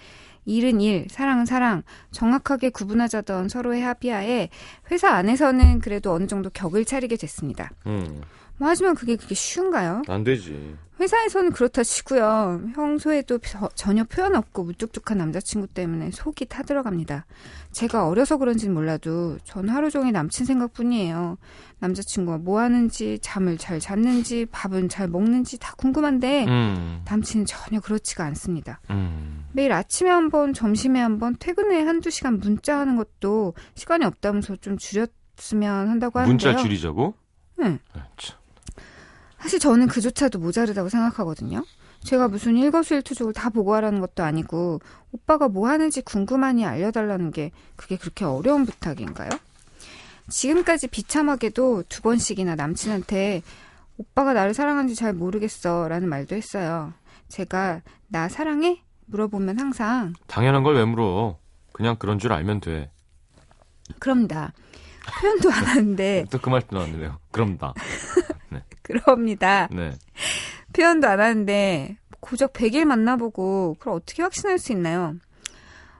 일은 0.44 0.80
일, 0.80 1.06
사랑은 1.10 1.46
사랑, 1.46 1.82
정확하게 2.10 2.70
구분하자던 2.70 3.48
서로의 3.48 3.82
합의하에 3.82 4.48
회사 4.90 5.10
안에서는 5.10 5.80
그래도 5.80 6.12
어느 6.12 6.26
정도 6.26 6.50
격을 6.50 6.84
차리게 6.84 7.16
됐습니다. 7.16 7.70
음, 7.86 8.22
뭐 8.60 8.68
하지만 8.68 8.94
그게 8.94 9.16
그게 9.16 9.34
쉬운가요? 9.34 10.02
안 10.06 10.22
되지. 10.22 10.76
회사에서는 11.00 11.52
그렇다 11.52 11.82
치고요. 11.82 12.60
평소에도 12.74 13.38
저- 13.38 13.70
전혀 13.74 14.04
표현 14.04 14.34
없고 14.36 14.64
무뚝뚝한 14.64 15.16
남자친구 15.16 15.68
때문에 15.68 16.10
속이 16.10 16.44
타들어갑니다. 16.44 17.24
제가 17.72 18.06
어려서 18.06 18.36
그런지는 18.36 18.74
몰라도 18.74 19.38
전 19.44 19.70
하루 19.70 19.90
종일 19.90 20.12
남친 20.12 20.44
생각뿐이에요. 20.44 21.38
남자친구가 21.78 22.36
뭐 22.36 22.60
하는지, 22.60 23.18
잠을 23.22 23.56
잘 23.56 23.80
잤는지, 23.80 24.44
밥은 24.52 24.90
잘 24.90 25.08
먹는지 25.08 25.58
다 25.58 25.72
궁금한데 25.78 26.44
음, 26.46 27.00
남친은 27.08 27.46
전혀 27.46 27.80
그렇지가 27.80 28.22
않습니다. 28.26 28.82
음, 28.90 29.46
매일 29.54 29.72
아침에 29.72 30.10
한 30.10 30.28
번, 30.28 30.52
점심에 30.52 31.00
한 31.00 31.18
번, 31.18 31.34
퇴근에 31.38 31.80
한두 31.80 32.10
시간 32.10 32.38
문자하는 32.40 32.96
것도 32.96 33.54
시간이 33.74 34.04
없다면서 34.04 34.56
좀 34.56 34.76
줄였으면 34.76 35.88
한다고 35.88 36.18
하는데요. 36.18 36.50
문자 36.50 36.62
줄이자고? 36.62 37.14
응. 37.60 37.78
아, 37.94 38.04
참. 38.18 38.38
사실 39.40 39.58
저는 39.58 39.88
그조차도 39.88 40.38
모자르다고 40.38 40.88
생각하거든요. 40.88 41.64
제가 42.04 42.28
무슨 42.28 42.56
일거수일투족을 42.56 43.32
다 43.32 43.50
보고하라는 43.50 44.00
것도 44.00 44.22
아니고 44.22 44.80
오빠가 45.12 45.48
뭐 45.48 45.68
하는지 45.68 46.00
궁금하니 46.02 46.64
알려달라는 46.64 47.30
게 47.30 47.50
그게 47.76 47.96
그렇게 47.96 48.24
어려운 48.24 48.64
부탁인가요? 48.64 49.28
지금까지 50.28 50.88
비참하게도 50.88 51.84
두 51.88 52.02
번씩이나 52.02 52.54
남친한테 52.54 53.42
오빠가 53.96 54.32
나를 54.32 54.54
사랑하는지 54.54 54.94
잘 54.94 55.12
모르겠어 55.12 55.88
라는 55.88 56.08
말도 56.08 56.36
했어요. 56.36 56.92
제가 57.28 57.82
나 58.08 58.28
사랑해? 58.28 58.82
물어보면 59.06 59.58
항상 59.58 60.14
당연한 60.26 60.62
걸 60.62 60.76
왜 60.76 60.84
물어? 60.84 61.38
그냥 61.72 61.96
그런 61.96 62.18
줄 62.18 62.32
알면 62.32 62.60
돼. 62.60 62.90
그럽니다. 63.98 64.52
표현도 65.20 65.50
안 65.50 65.64
하는데 65.64 66.24
또 66.30 66.38
그 66.38 66.48
말도 66.48 66.76
나왔는데요. 66.76 67.18
그럼 67.32 67.58
나. 67.58 67.74
그럽니다. 68.90 69.68
네. 69.70 69.92
표현도 70.72 71.08
안 71.08 71.20
하는데 71.20 71.96
고작 72.20 72.52
100일 72.52 72.84
만나보고 72.84 73.76
그걸 73.78 73.94
어떻게 73.94 74.22
확신할 74.22 74.58
수 74.58 74.72
있나요? 74.72 75.14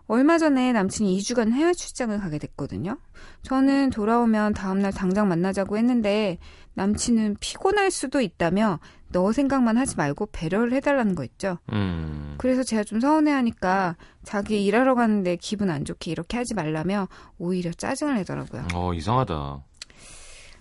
얼마 0.06 0.38
전에 0.38 0.73
남친이 0.73 1.16
2주간 1.18 1.52
해외 1.52 1.73
출장을 1.73 2.18
가게 2.18 2.38
됐거든요. 2.38 2.99
저는 3.42 3.90
돌아오면 3.90 4.54
다음날 4.54 4.92
당장 4.92 5.28
만나자고 5.28 5.78
했는데 5.78 6.38
남친은 6.75 7.37
피곤할 7.38 7.92
수도 7.92 8.20
있다며 8.20 8.80
너 9.12 9.30
생각만 9.30 9.76
하지 9.76 9.97
말고 9.97 10.30
배려를 10.32 10.73
해달라는 10.73 11.14
거 11.14 11.23
있죠. 11.25 11.59
음. 11.73 12.35
그래서 12.38 12.64
제가 12.64 12.82
좀 12.82 12.99
서운해하니까 13.00 13.97
자기 14.25 14.64
일하러 14.64 14.97
가는데 14.97 15.37
기분 15.37 15.70
안 15.70 15.85
좋게 15.85 16.11
이렇게 16.11 16.37
하지 16.37 16.54
말라며 16.54 17.06
오히려 17.38 17.70
짜증을 17.73 18.16
내더라고요. 18.16 18.66
어, 18.75 18.92
이상하다. 18.92 19.62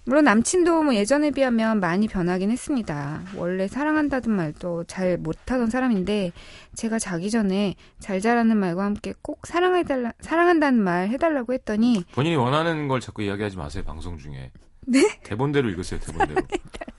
물론 0.10 0.24
남친도 0.24 0.82
뭐 0.82 0.96
예전에 0.96 1.30
비하면 1.30 1.80
많이 1.80 2.08
변하긴 2.08 2.50
했습니다. 2.50 3.22
원래 3.36 3.68
사랑한다던 3.68 4.36
말도 4.36 4.86
잘 4.86 5.20
못하던 5.20 5.70
사람인데 5.70 6.32
제가 6.74 6.98
자기 6.98 7.30
전에 7.30 7.76
잘 8.00 8.20
자라는 8.20 8.58
말과 8.58 8.86
함께 8.86 9.14
꼭 9.22 9.46
사랑해달라 9.46 10.14
사랑한다는 10.20 10.82
말 10.82 11.10
해달라고 11.10 11.54
했더니 11.54 12.06
본인이 12.12 12.38
원하는 12.38 12.88
걸 12.88 13.02
자꾸 13.02 13.22
이야기하지 13.22 13.58
마세요, 13.58 13.84
방송 13.86 14.18
중에. 14.18 14.52
네? 14.88 15.20
대본대로 15.22 15.70
읽으세요, 15.70 16.00
대본대로. 16.00 16.42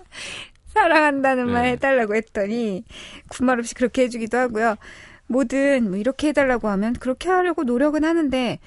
사랑한다는 0.72 1.46
네. 1.46 1.52
말 1.52 1.64
해달라고 1.66 2.14
했더니 2.14 2.84
군말 3.28 3.58
없이 3.58 3.74
그렇게 3.74 4.02
해주기도 4.02 4.38
하고요. 4.38 4.76
뭐든 5.26 5.90
뭐 5.90 5.98
이렇게 5.98 6.28
해달라고 6.28 6.68
하면 6.68 6.92
그렇게 6.92 7.28
하려고 7.28 7.64
노력은 7.64 8.04
하는데 8.04 8.60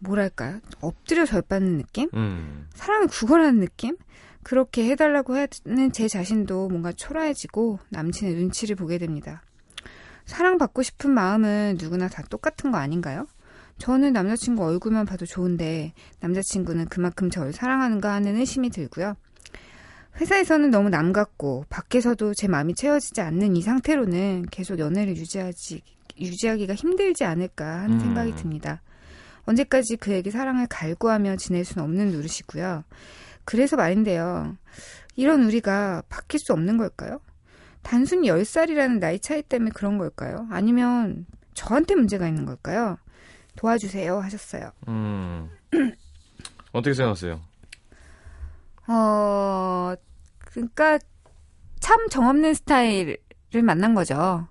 뭐랄까요? 0.00 0.60
엎드려 0.80 1.24
절받는 1.24 1.78
느낌? 1.78 2.08
음. 2.14 2.66
사람을 2.74 3.08
구걸하는 3.08 3.60
느낌? 3.60 3.96
그렇게 4.42 4.88
해달라고 4.90 5.34
하는 5.34 5.92
제 5.92 6.08
자신도 6.08 6.68
뭔가 6.68 6.92
초라해지고 6.92 7.78
남친의 7.90 8.34
눈치를 8.34 8.76
보게 8.76 8.98
됩니다. 8.98 9.42
사랑받고 10.24 10.82
싶은 10.82 11.10
마음은 11.10 11.76
누구나 11.78 12.08
다 12.08 12.22
똑같은 12.28 12.70
거 12.70 12.78
아닌가요? 12.78 13.26
저는 13.78 14.12
남자친구 14.12 14.62
얼굴만 14.64 15.06
봐도 15.06 15.26
좋은데 15.26 15.92
남자친구는 16.20 16.86
그만큼 16.88 17.30
저를 17.30 17.52
사랑하는가 17.52 18.12
하는 18.12 18.36
의심이 18.36 18.70
들고요. 18.70 19.14
회사에서는 20.20 20.70
너무 20.70 20.90
남 20.90 21.12
같고 21.12 21.64
밖에서도 21.68 22.34
제 22.34 22.46
마음이 22.46 22.74
채워지지 22.74 23.20
않는 23.22 23.56
이 23.56 23.62
상태로는 23.62 24.46
계속 24.50 24.78
연애를 24.78 25.16
유지하지, 25.16 25.82
유지하기가 26.18 26.74
힘들지 26.74 27.24
않을까 27.24 27.82
하는 27.82 27.94
음. 27.94 28.00
생각이 28.00 28.34
듭니다. 28.34 28.82
언제까지 29.50 29.96
그에게 29.96 30.30
사랑을 30.30 30.66
갈구하며 30.68 31.36
지낼 31.36 31.64
수는 31.64 31.84
없는 31.84 32.12
노릇이고요. 32.12 32.84
그래서 33.44 33.76
말인데요. 33.76 34.56
이런 35.16 35.44
우리가 35.44 36.02
바뀔 36.08 36.38
수 36.40 36.52
없는 36.52 36.78
걸까요? 36.78 37.20
단순히 37.82 38.28
10살이라는 38.28 38.98
나이 39.00 39.18
차이 39.18 39.42
때문에 39.42 39.70
그런 39.74 39.98
걸까요? 39.98 40.46
아니면 40.50 41.26
저한테 41.54 41.94
문제가 41.94 42.28
있는 42.28 42.44
걸까요? 42.46 42.98
도와주세요 43.56 44.20
하셨어요. 44.20 44.70
음. 44.88 45.50
어떻게 46.72 46.94
생각하세요? 46.94 47.40
어, 48.86 49.94
그러니까 50.38 50.98
참 51.80 52.08
정없는 52.08 52.54
스타일을 52.54 53.16
만난 53.64 53.94
거죠. 53.94 54.46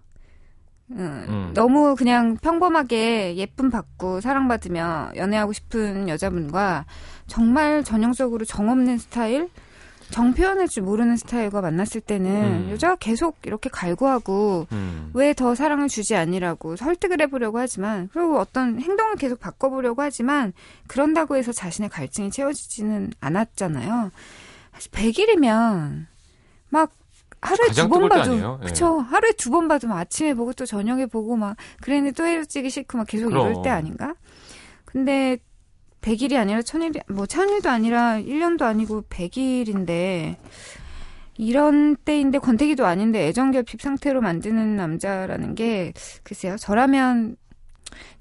음, 0.91 1.25
음. 1.29 1.51
너무 1.53 1.95
그냥 1.95 2.37
평범하게 2.37 3.35
예쁨 3.37 3.69
받고 3.69 4.21
사랑받으며 4.21 5.11
연애하고 5.15 5.53
싶은 5.53 6.09
여자분과 6.09 6.85
정말 7.27 7.83
전형적으로 7.83 8.43
정 8.45 8.69
없는 8.69 8.97
스타일, 8.97 9.49
정 10.09 10.33
표현할 10.33 10.67
줄 10.67 10.83
모르는 10.83 11.17
스타일과 11.17 11.61
만났을 11.61 12.01
때는 12.01 12.29
음. 12.31 12.69
여자가 12.71 12.95
계속 12.95 13.37
이렇게 13.43 13.69
갈구하고 13.69 14.65
음. 14.71 15.11
왜더 15.13 15.53
사랑을 15.53 15.87
주지 15.87 16.15
않으라고 16.15 16.75
설득을 16.75 17.21
해보려고 17.21 17.59
하지만 17.59 18.09
그리고 18.11 18.39
어떤 18.39 18.81
행동을 18.81 19.15
계속 19.17 19.39
바꿔보려고 19.39 20.01
하지만 20.01 20.53
그런다고 20.87 21.35
해서 21.35 21.51
자신의 21.51 21.89
갈증이 21.89 22.31
채워지지는 22.31 23.11
않았잖아요. 23.19 24.11
사실 24.73 24.91
100일이면 24.91 26.07
막 26.69 26.91
하루에 27.41 27.67
두 27.73 27.87
번 27.87 28.09
봐도 28.09 28.31
아니에요? 28.31 28.59
예. 28.61 28.65
그쵸 28.67 28.99
하루에 28.99 29.31
두 29.33 29.49
번 29.51 29.67
봐도 29.67 29.87
막 29.87 29.97
아침에 29.97 30.33
보고 30.33 30.53
또 30.53 30.65
저녁에 30.65 31.05
보고 31.05 31.35
막 31.35 31.55
그랬는데 31.81 32.13
또 32.15 32.25
헤어지기 32.25 32.69
싫고 32.69 32.97
막 32.97 33.07
계속 33.07 33.31
이럴 33.31 33.49
그럼. 33.49 33.63
때 33.63 33.69
아닌가? 33.69 34.15
근데 34.85 35.37
100일이 36.01 36.35
아니라 36.37 36.59
1000일 36.61 37.11
뭐 37.11 37.25
1000일도 37.25 37.67
아니라 37.67 38.19
1년도 38.19 38.63
아니고 38.63 39.03
100일인데 39.03 40.35
이런 41.37 41.95
때인데 41.95 42.39
권태기도 42.39 42.85
아닌데 42.85 43.27
애정 43.27 43.51
결핍 43.51 43.81
상태로 43.81 44.19
만드는 44.21 44.75
남자라는 44.75 45.55
게 45.55 45.93
글쎄요. 46.23 46.57
저라면 46.57 47.37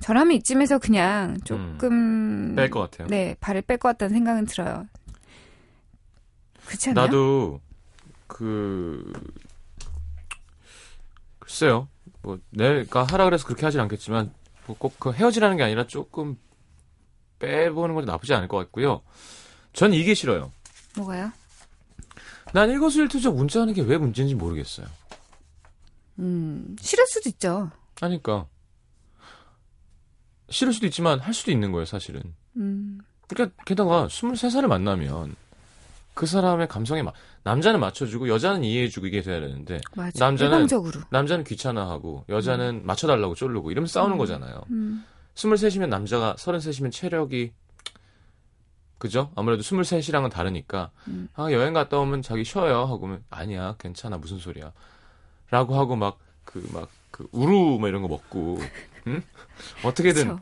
저라면 0.01 0.37
이쯤에서 0.37 0.79
그냥 0.79 1.37
조금 1.45 2.55
뺄것 2.57 2.91
같아요. 2.91 3.09
네, 3.09 3.35
발을 3.41 3.63
뺄 3.63 3.79
것 3.79 3.89
같다는 3.89 4.15
생각은 4.15 4.47
들어요. 4.47 4.87
그렇지 6.67 6.91
않아요? 6.91 7.07
나도 7.07 7.61
그 8.29 9.13
글쎄요. 11.41 11.89
뭐 12.23 12.39
내가 12.51 13.05
하라 13.05 13.25
그래서 13.25 13.47
그렇게 13.47 13.65
하진 13.65 13.81
않겠지만 13.81 14.33
뭐 14.67 14.77
꼭그 14.79 15.13
헤어지라는 15.13 15.57
게 15.57 15.63
아니라 15.65 15.87
조금 15.87 16.37
빼보는 17.39 17.95
것도 17.95 18.07
나쁘지 18.07 18.35
않을 18.35 18.47
것 18.49 18.57
같고요. 18.59 19.03
전 19.73 19.93
이게 19.93 20.15
싫어요. 20.15 20.53
뭐가요? 20.97 21.33
난 22.53 22.71
일거수일투족 22.71 23.37
문자하는 23.37 23.75
게 23.75 23.83
왜 23.83 23.99
문제인지 23.99 24.35
모르겠어요. 24.35 24.87
음, 26.19 26.77
싫을 26.81 27.07
수도 27.07 27.29
있죠. 27.31 27.71
하니까 28.01 28.47
싫을 30.51 30.73
수도 30.73 30.87
있지만 30.87 31.21
할 31.21 31.35
수도 31.35 31.51
있는 31.53 31.73
거예요, 31.73 31.85
사실은. 31.85 32.23
음, 32.57 33.01
그러니까 33.29 33.63
게다가 33.65 34.07
23살을 34.09 34.67
만나면 34.67 35.37
그 36.19 36.27
사람의 36.27 36.67
감성에 36.67 37.03
마- 37.05 37.13
남자는 37.45 37.79
맞춰주고 37.79 38.29
여자는 38.29 38.65
이해해주고 38.65 39.07
이게 39.07 39.23
돼야 39.23 39.39
되는데 39.39 39.81
맞아. 39.95 40.27
남자는- 40.29 40.41
일방적으로. 40.51 41.01
남자는 41.11 41.45
귀찮아하고 41.45 42.25
여자는 42.29 42.85
맞춰달라고 42.85 43.37
쫄르고 43.37 43.71
이러면 43.71 43.87
싸우는 43.87 44.17
음. 44.17 44.19
거잖아요. 44.19 44.61
음, 44.71 45.05
23이면 45.37 45.89
남자가 45.89 46.35
33이면 46.37 46.91
체력이 46.91 47.53
그죠? 48.99 49.31
아무래도 49.37 49.63
23이랑은 49.63 50.29
다르니까 50.29 50.91
음. 51.07 51.29
아 51.37 51.53
여행 51.53 51.73
갔다 51.73 51.99
오면 51.99 52.23
자기 52.23 52.43
쉬어요 52.43 52.79
하고 52.81 53.07
면 53.07 53.23
아니야 53.31 53.77
괜찮아 53.79 54.19
무슨 54.19 54.39
소리야 54.39 54.73
라고 55.51 55.77
하고 55.79 55.95
막 55.95 56.19
그 56.45 56.67
막그 56.73 57.29
우루 57.31 57.77
뭐 57.79 57.89
이런 57.89 58.01
거 58.03 58.09
먹고 58.09 58.59
응? 59.07 59.23
어떻게든. 59.85 60.37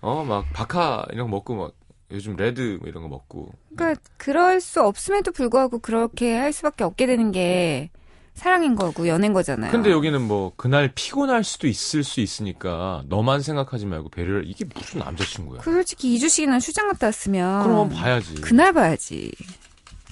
어막 0.00 0.46
바카 0.54 1.04
이런 1.12 1.26
거 1.30 1.36
먹고 1.36 1.54
막 1.54 1.72
요즘 2.12 2.36
레드 2.36 2.78
뭐 2.80 2.88
이런 2.88 3.02
거 3.02 3.08
먹고 3.08 3.52
그러니까 3.74 4.00
그럴 4.16 4.60
수 4.60 4.82
없음에도 4.82 5.32
불구하고 5.32 5.78
그렇게 5.80 6.36
할 6.36 6.52
수밖에 6.52 6.84
없게 6.84 7.06
되는 7.06 7.32
게 7.32 7.90
사랑인 8.34 8.74
거고 8.76 9.08
연애인 9.08 9.32
거잖아요. 9.32 9.72
근데 9.72 9.90
여기는 9.90 10.20
뭐 10.20 10.52
그날 10.56 10.92
피곤할 10.94 11.42
수도 11.42 11.66
있을 11.66 12.04
수 12.04 12.20
있으니까 12.20 13.02
너만 13.08 13.40
생각하지 13.40 13.86
말고 13.86 14.10
배려를 14.10 14.44
이게 14.46 14.66
무슨 14.72 15.00
남자친구야 15.00 15.60
그 15.62 15.72
솔직히 15.72 16.16
2주씩이나 16.16 16.60
출장 16.60 16.88
갔다 16.88 17.06
왔으면 17.08 17.62
그럼 17.64 17.88
봐야지 17.88 18.34
그날 18.40 18.72
봐야지. 18.72 19.32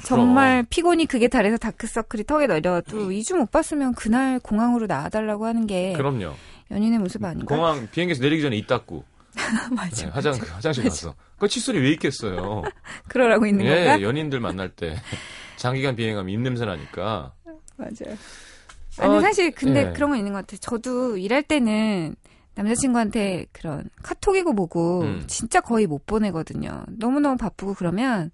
정말 0.05 0.65
피곤이 0.69 1.07
극에 1.07 1.29
달해서 1.29 1.57
다크서클이 1.57 2.25
턱에 2.25 2.47
내려와도 2.47 3.09
2주 3.11 3.37
못 3.37 3.51
봤으면 3.51 3.95
그날 3.95 4.39
공항으로 4.39 4.87
나와달라고 4.87 5.47
하는 5.47 5.67
게 5.67 5.95
그럼요 5.95 6.35
연인의 6.71 6.99
모습 6.99 7.25
아닌가? 7.25 7.55
공항 7.55 7.89
비행기에서 7.91 8.23
내리기 8.23 8.43
전에 8.43 8.57
이 8.57 8.67
닦고 8.67 9.05
맞아. 9.75 10.07
네, 10.07 10.13
화장 10.13 10.35
화장실 10.35 10.85
가서 10.85 11.15
그 11.39 11.49
칫솔이 11.49 11.79
왜 11.79 11.91
있겠어요? 11.93 12.63
그러라고 13.09 13.47
있는 13.47 13.65
예, 13.67 13.75
건가? 13.85 14.03
연인들 14.03 14.41
만날 14.41 14.69
때 14.71 14.97
장기간 15.57 15.97
비행하면 15.97 16.33
입 16.33 16.41
냄새 16.41 16.65
나니까. 16.65 17.33
맞아요. 17.77 18.17
아니 18.99 19.17
어, 19.17 19.21
사실 19.21 19.51
근데 19.51 19.89
예. 19.89 19.93
그런 19.93 20.11
거 20.11 20.17
있는 20.17 20.33
것 20.33 20.39
같아요. 20.41 20.59
저도 20.61 21.17
일할 21.17 21.43
때는 21.43 22.15
남자친구한테 22.55 23.47
그런 23.53 23.91
카톡이고 24.03 24.53
뭐고 24.53 25.01
음. 25.03 25.25
진짜 25.27 25.61
거의 25.61 25.87
못 25.89 26.07
보내거든요. 26.07 26.85
너무너무 26.99 27.37
바쁘고 27.37 27.75
그러면 27.75 28.31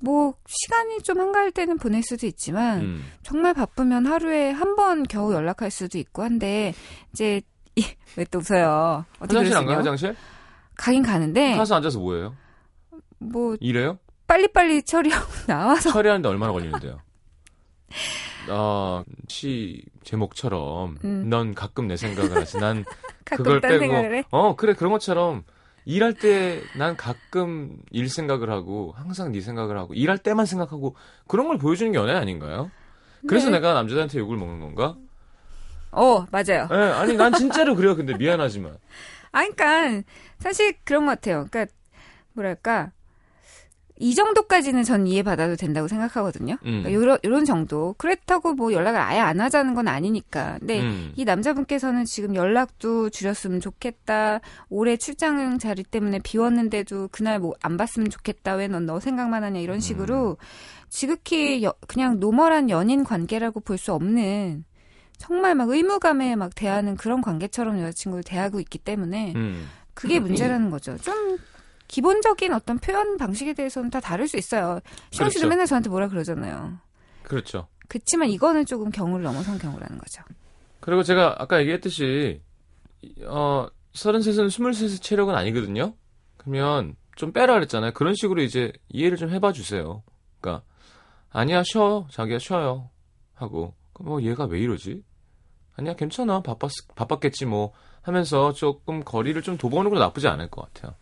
뭐 0.00 0.34
시간이 0.46 1.00
좀 1.02 1.18
한가할 1.20 1.52
때는 1.52 1.78
보낼 1.78 2.02
수도 2.02 2.26
있지만 2.26 2.80
음. 2.82 3.04
정말 3.22 3.54
바쁘면 3.54 4.04
하루에 4.06 4.50
한 4.50 4.76
번 4.76 5.04
겨우 5.04 5.32
연락할 5.32 5.70
수도 5.70 5.96
있고 5.96 6.22
한데 6.22 6.74
이제 7.14 7.40
왜 8.16 8.24
또 8.30 8.38
웃어요? 8.38 9.04
화장실 9.18 9.36
안 9.56 9.64
그러시냐? 9.64 9.66
가요? 9.66 9.76
화장실? 9.78 10.16
가긴 10.76 11.02
가는데 11.02 11.56
가서 11.56 11.74
앉아서 11.76 11.98
뭐해요? 11.98 12.34
뭐 13.18 13.56
일해요? 13.60 13.98
빨리빨리 14.26 14.82
처리하고 14.82 15.26
나와서 15.46 15.90
처리하는데 15.90 16.28
얼마나 16.28 16.52
걸리는데요? 16.52 17.00
아, 18.48 19.04
시 19.28 19.84
제목처럼 20.04 20.96
음. 21.04 21.28
넌 21.28 21.54
가끔 21.54 21.86
내 21.88 21.96
생각을 21.96 22.36
하지. 22.36 22.58
난 22.58 22.84
그걸 23.24 23.60
딴 23.60 23.78
빼고. 23.78 24.22
어 24.30 24.56
그래 24.56 24.72
그런 24.74 24.92
것처럼 24.92 25.44
일할 25.84 26.14
때 26.14 26.62
난 26.76 26.96
가끔 26.96 27.76
일 27.90 28.08
생각을 28.08 28.50
하고 28.50 28.92
항상 28.96 29.32
네 29.32 29.40
생각을 29.40 29.76
하고 29.78 29.94
일할 29.94 30.18
때만 30.18 30.46
생각하고 30.46 30.96
그런 31.28 31.48
걸 31.48 31.58
보여주는 31.58 31.90
게 31.92 31.98
연애 31.98 32.12
아닌가요? 32.12 32.70
그래서 33.28 33.46
네. 33.50 33.58
내가 33.58 33.72
남자들한테 33.74 34.18
욕을 34.18 34.36
먹는 34.36 34.60
건가? 34.60 34.96
어, 35.92 36.26
맞아요. 36.30 36.68
예, 36.70 36.74
아니 36.76 37.14
난 37.16 37.32
진짜로 37.32 37.74
그래요. 37.74 37.96
근데 37.96 38.14
미안하지만. 38.16 38.76
아, 39.32 39.40
그러니까 39.46 40.02
사실 40.38 40.74
그런 40.84 41.04
것 41.06 41.12
같아요. 41.12 41.46
그러니까 41.50 41.72
뭐랄까 42.34 42.90
이 43.98 44.14
정도까지는 44.14 44.82
전 44.84 45.06
이해받아도 45.06 45.56
된다고 45.56 45.88
생각하거든요. 45.88 46.54
음. 46.66 46.82
그러니까 46.82 46.92
요런, 46.92 47.18
요런 47.24 47.44
정도. 47.46 47.94
그렇다고 47.96 48.52
뭐 48.52 48.74
연락을 48.74 49.00
아예 49.00 49.18
안 49.20 49.40
하자는 49.40 49.72
건 49.74 49.88
아니니까. 49.88 50.58
근데 50.58 50.82
음. 50.82 51.12
이 51.16 51.24
남자분께서는 51.24 52.04
지금 52.04 52.34
연락도 52.34 53.08
줄였으면 53.08 53.60
좋겠다. 53.60 54.40
올해 54.68 54.98
출장 54.98 55.58
자리 55.58 55.82
때문에 55.82 56.18
비웠는데도 56.18 57.08
그날 57.10 57.38
뭐 57.38 57.54
안 57.62 57.78
봤으면 57.78 58.10
좋겠다. 58.10 58.54
왜 58.56 58.68
넌 58.68 58.84
너 58.84 59.00
생각만 59.00 59.42
하냐 59.44 59.60
이런 59.60 59.80
식으로 59.80 60.36
지극히 60.90 61.64
여- 61.64 61.72
그냥 61.88 62.20
normal한 62.20 62.68
연인 62.68 63.02
관계라고 63.02 63.60
볼 63.60 63.78
수 63.78 63.94
없는 63.94 64.64
정말 65.18 65.54
막 65.54 65.68
의무감에 65.68 66.36
막 66.36 66.54
대하는 66.54 66.96
그런 66.96 67.20
관계처럼 67.20 67.80
여자친구를 67.80 68.22
대하고 68.24 68.60
있기 68.60 68.78
때문에 68.78 69.32
음. 69.34 69.68
그게 69.94 70.20
문제라는 70.20 70.70
거죠. 70.70 70.96
좀 70.98 71.38
기본적인 71.88 72.52
어떤 72.52 72.78
표현 72.78 73.16
방식에 73.16 73.54
대해서는 73.54 73.90
다 73.90 74.00
다를 74.00 74.28
수 74.28 74.36
있어요. 74.36 74.80
시원 75.10 75.30
씨도 75.30 75.40
그렇죠. 75.40 75.48
맨날 75.48 75.66
저한테 75.66 75.88
뭐라 75.88 76.08
그러잖아요. 76.08 76.78
그렇죠. 77.22 77.68
그치만 77.88 78.28
이거는 78.28 78.66
조금 78.66 78.90
경우를 78.90 79.24
넘어선 79.24 79.58
경우라는 79.58 79.98
거죠. 79.98 80.22
그리고 80.80 81.02
제가 81.02 81.36
아까 81.38 81.60
얘기했듯이 81.60 82.42
어 83.24 83.68
33은 83.94 84.48
23의 84.48 85.02
체력은 85.02 85.34
아니거든요. 85.34 85.94
그러면 86.36 86.96
좀 87.16 87.32
빼라 87.32 87.54
그랬잖아요. 87.54 87.92
그런 87.92 88.14
식으로 88.14 88.42
이제 88.42 88.72
이해를 88.88 89.16
좀 89.16 89.30
해봐 89.30 89.52
주세요. 89.52 90.02
그러니까 90.40 90.64
아니야 91.30 91.62
쉬어 91.64 92.06
자기야 92.10 92.38
쉬어요 92.38 92.90
하고 93.34 93.74
뭐 94.00 94.22
얘가 94.22 94.44
왜 94.44 94.60
이러지? 94.60 95.02
아니야 95.76 95.94
괜찮아 95.94 96.40
바빴 96.42 96.68
바빴겠지 96.94 97.44
뭐 97.46 97.72
하면서 98.02 98.52
조금 98.52 99.02
거리를 99.04 99.40
좀 99.42 99.56
둬보는 99.58 99.90
건 99.90 99.98
나쁘지 100.00 100.26
않을 100.28 100.48
것 100.48 100.72
같아요. 100.72 100.94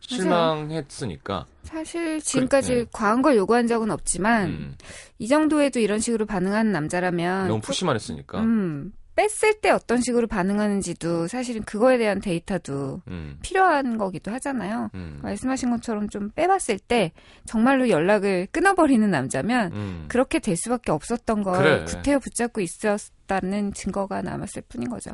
실망했으니까. 0.00 1.46
사실 1.64 2.20
지금까지 2.20 2.74
네. 2.74 2.84
과한 2.92 3.22
걸 3.22 3.36
요구한 3.36 3.66
적은 3.66 3.90
없지만 3.90 4.48
음, 4.48 4.74
이 5.18 5.28
정도에도 5.28 5.80
이런 5.80 5.98
식으로 5.98 6.24
반응하는 6.26 6.72
남자라면 6.72 7.48
너무 7.48 7.60
조- 7.60 7.66
푸시만 7.66 7.94
했으니까. 7.96 8.40
음, 8.40 8.92
뺐을 9.18 9.54
때 9.60 9.70
어떤 9.70 10.00
식으로 10.00 10.28
반응하는지도 10.28 11.26
사실은 11.26 11.64
그거에 11.64 11.98
대한 11.98 12.20
데이터도 12.20 13.02
음, 13.08 13.36
필요한 13.42 13.98
거기도 13.98 14.30
하잖아요. 14.30 14.90
음, 14.94 15.18
말씀하신 15.22 15.70
것처럼 15.72 16.08
좀 16.08 16.30
빼봤을 16.30 16.78
때 16.78 17.10
정말로 17.44 17.88
연락을 17.88 18.46
끊어버리는 18.52 19.10
남자면 19.10 19.72
음. 19.72 20.04
그렇게 20.06 20.38
될 20.38 20.56
수밖에 20.56 20.92
없었던 20.92 21.42
걸 21.42 21.58
그래. 21.58 21.84
구태여 21.84 22.20
붙잡고 22.20 22.60
있었다는 22.60 23.72
증거가 23.72 24.22
남았을 24.22 24.62
뿐인 24.68 24.88
거죠. 24.88 25.10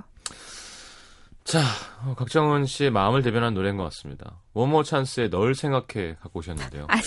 자, 1.45 1.61
어, 2.03 2.15
각정은 2.15 2.65
씨의 2.65 2.91
마음을 2.91 3.23
대변한 3.23 3.53
노래인 3.53 3.77
것 3.77 3.85
같습니다. 3.85 4.41
원모 4.55 4.83
찬스의 4.83 5.29
널 5.29 5.55
생각해 5.55 6.17
갖고 6.21 6.39
오셨는데요. 6.39 6.87
아니, 6.89 7.03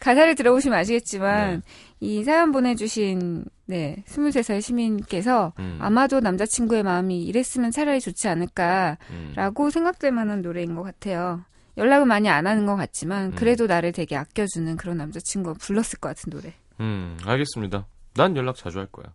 가사를 0.00 0.34
들어보시면 0.34 0.78
아시겠지만, 0.78 1.56
네. 1.56 1.60
이 2.00 2.24
사연 2.24 2.52
보내주신, 2.52 3.44
네, 3.66 4.02
23살 4.08 4.62
시민께서 4.62 5.52
음, 5.58 5.78
아마도 5.78 6.20
남자친구의 6.20 6.82
마음이 6.82 7.22
이랬으면 7.22 7.70
차라리 7.70 8.00
좋지 8.00 8.28
않을까라고 8.28 9.64
음, 9.64 9.70
생각될 9.70 10.10
만한 10.10 10.40
노래인 10.40 10.74
것 10.74 10.82
같아요. 10.82 11.44
연락은 11.76 12.08
많이 12.08 12.30
안 12.30 12.46
하는 12.46 12.64
것 12.64 12.76
같지만, 12.76 13.32
음. 13.32 13.34
그래도 13.36 13.66
나를 13.66 13.92
되게 13.92 14.16
아껴주는 14.16 14.74
그런 14.78 14.96
남자친구가 14.96 15.58
불렀을 15.60 15.98
것 15.98 16.08
같은 16.08 16.30
노래. 16.30 16.54
음, 16.80 17.18
알겠습니다. 17.26 17.86
난 18.14 18.34
연락 18.38 18.56
자주 18.56 18.78
할 18.78 18.86
거야. 18.86 19.12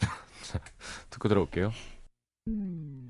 자, 0.44 0.58
듣고 1.10 1.28
들어올게요. 1.28 1.72
널 2.46 3.01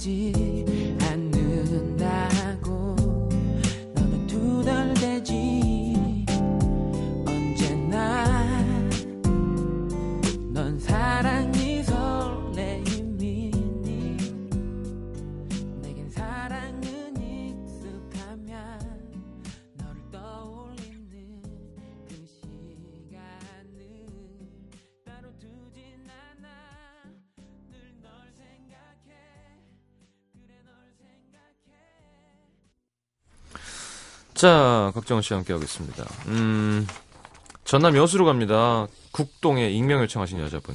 생 0.00 0.49
자, 34.40 34.90
각정은 34.94 35.20
씨와 35.20 35.40
함께 35.40 35.52
하겠습니다. 35.52 36.02
음, 36.28 36.86
전남 37.64 37.94
여수로 37.94 38.24
갑니다. 38.24 38.86
국동에 39.12 39.68
익명 39.68 40.00
요청하신 40.00 40.40
여자분. 40.40 40.74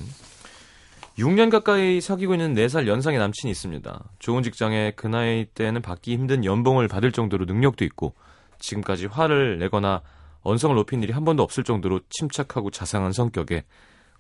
6년 1.17 1.49
가까이 1.49 1.99
사귀고 1.99 2.35
있는 2.35 2.53
4살 2.53 2.85
연상의 2.85 3.17
남친이 3.17 3.49
있습니다. 3.49 4.03
좋은 4.19 4.43
직장에 4.43 4.91
그 4.95 5.07
나이 5.07 5.45
때는 5.45 5.81
받기 5.81 6.13
힘든 6.13 6.45
연봉을 6.45 6.87
받을 6.87 7.11
정도로 7.11 7.45
능력도 7.45 7.83
있고 7.85 8.13
지금까지 8.59 9.07
화를 9.07 9.57
내거나 9.57 10.03
언성을 10.43 10.75
높인 10.75 11.01
일이 11.01 11.11
한 11.11 11.25
번도 11.25 11.41
없을 11.41 11.63
정도로 11.63 12.01
침착하고 12.11 12.69
자상한 12.69 13.13
성격에 13.13 13.65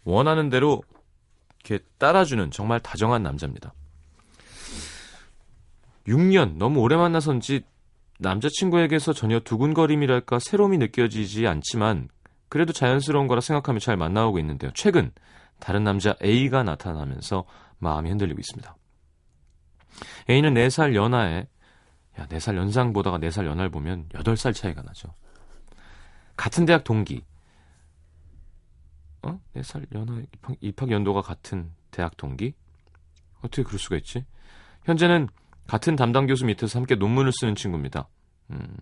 원하는 0.05 0.49
대로 0.49 0.81
이렇게 1.63 1.85
따라주는 1.99 2.49
정말 2.49 2.79
다정한 2.79 3.21
남자입니다. 3.21 3.75
6년 6.07 6.57
너무 6.57 6.79
오래 6.79 6.95
만나선지 6.95 7.61
남자친구에게서 8.19 9.13
전혀 9.13 9.39
두근거림이랄까 9.39 10.39
새로움이 10.39 10.77
느껴지지 10.77 11.47
않지만 11.47 12.09
그래도 12.49 12.73
자연스러운 12.73 13.27
거라 13.27 13.41
생각하며 13.41 13.79
잘 13.79 13.97
만나오고 13.97 14.39
있는데요. 14.39 14.71
최근 14.73 15.11
다른 15.59 15.83
남자 15.83 16.15
A가 16.23 16.63
나타나면서 16.63 17.45
마음이 17.79 18.09
흔들리고 18.09 18.39
있습니다. 18.39 18.75
A는 20.29 20.53
4살 20.53 20.95
연하에 20.95 21.47
야, 22.19 22.27
4살 22.27 22.55
연상 22.55 22.93
보다가 22.93 23.17
4살 23.19 23.45
연하를 23.45 23.69
보면 23.69 24.07
8살 24.09 24.53
차이가 24.53 24.81
나죠. 24.81 25.13
같은 26.37 26.65
대학 26.65 26.83
동기. 26.83 27.23
어? 29.23 29.39
4살 29.55 29.85
연하 29.93 30.21
입학, 30.21 30.57
입학 30.61 30.91
연도가 30.91 31.21
같은 31.21 31.71
대학 31.91 32.15
동기? 32.17 32.53
어떻게 33.39 33.63
그럴 33.63 33.79
수가 33.79 33.97
있지? 33.97 34.25
현재는 34.83 35.27
같은 35.67 35.95
담당 35.95 36.27
교수 36.27 36.45
밑에서 36.45 36.79
함께 36.79 36.95
논문을 36.95 37.31
쓰는 37.31 37.55
친구입니다. 37.55 38.07
음, 38.51 38.77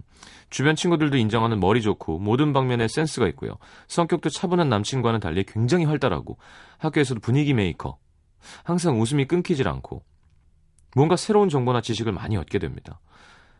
주변 0.50 0.76
친구들도 0.76 1.15
인정하는 1.17 1.60
머리 1.60 1.82
좋고 1.82 2.19
모든 2.19 2.52
방면에 2.54 2.88
센스가 2.88 3.28
있고요. 3.30 3.58
성격도 3.88 4.30
차분한 4.30 4.67
남친과는 4.69 5.19
달리 5.19 5.43
굉장히 5.46 5.86
활달하고 5.86 6.38
학교에서도 6.80 7.22
분위기 7.22 7.54
메이커. 7.54 7.98
항상 8.63 9.00
웃음이 9.00 9.26
끊기질 9.26 9.67
않고 9.67 10.04
뭔가 10.96 11.15
새로운 11.15 11.50
정보나 11.50 11.82
지식을 11.82 12.12
많이 12.12 12.36
얻게 12.36 12.60
됩니다. 12.60 13.00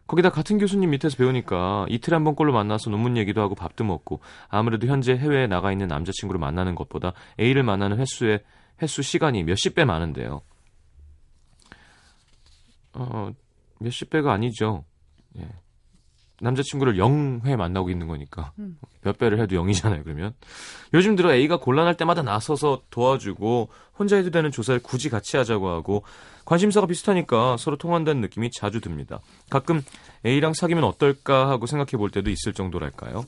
거기다 0.08 0.30
같은 0.30 0.58
교수님 0.58 0.90
밑에서 0.90 1.16
배우니까 1.16 1.86
이틀에 1.88 2.16
한 2.16 2.26
번꼴로 2.26 2.52
만나서 2.52 2.90
논문 2.90 3.16
얘기도 3.16 3.42
하고 3.42 3.56
밥도 3.56 3.86
먹고 3.86 4.20
아무래도 4.50 4.88
현재 4.88 5.14
해외에 5.16 5.48
나가 5.48 5.72
있는 5.72 5.88
남자친구를 5.88 6.40
만나는 6.40 6.76
것보다 6.76 7.14
A를 7.40 7.64
만나는 7.64 8.00
횟수의 8.00 8.42
횟수 8.82 9.02
시간이 9.02 9.44
몇십 9.44 9.76
배 9.76 9.86
많은데요. 9.86 10.42
어, 12.94 13.32
몇십 13.80 14.10
배가 14.10 14.32
아니죠. 14.32 14.86
예. 15.38 15.48
남자친구를 16.42 16.96
0회 16.96 17.56
만나고 17.56 17.90
있는 17.90 18.08
거니까. 18.08 18.52
몇 19.02 19.18
배를 19.18 19.40
해도 19.40 19.56
0이잖아요, 19.56 20.04
그러면. 20.04 20.34
요즘 20.94 21.16
들어 21.16 21.34
A가 21.34 21.58
곤란할 21.58 21.96
때마다 21.96 22.22
나서서 22.22 22.82
도와주고, 22.90 23.70
혼자 23.98 24.18
해도 24.18 24.30
되는 24.30 24.52
조사를 24.52 24.82
굳이 24.82 25.10
같이 25.10 25.38
하자고 25.38 25.70
하고, 25.70 26.04
관심사가 26.46 26.88
비슷하니까 26.88 27.56
서로 27.58 27.78
통한다는 27.78 28.22
느낌이 28.22 28.50
자주 28.52 28.82
듭니다. 28.82 29.22
가끔 29.50 29.82
A랑 30.26 30.54
사귀면 30.54 30.84
어떨까 30.84 31.50
하고 31.50 31.66
생각해 31.66 31.92
볼 31.92 32.10
때도 32.10 32.30
있을 32.30 32.54
정도랄까요. 32.54 33.24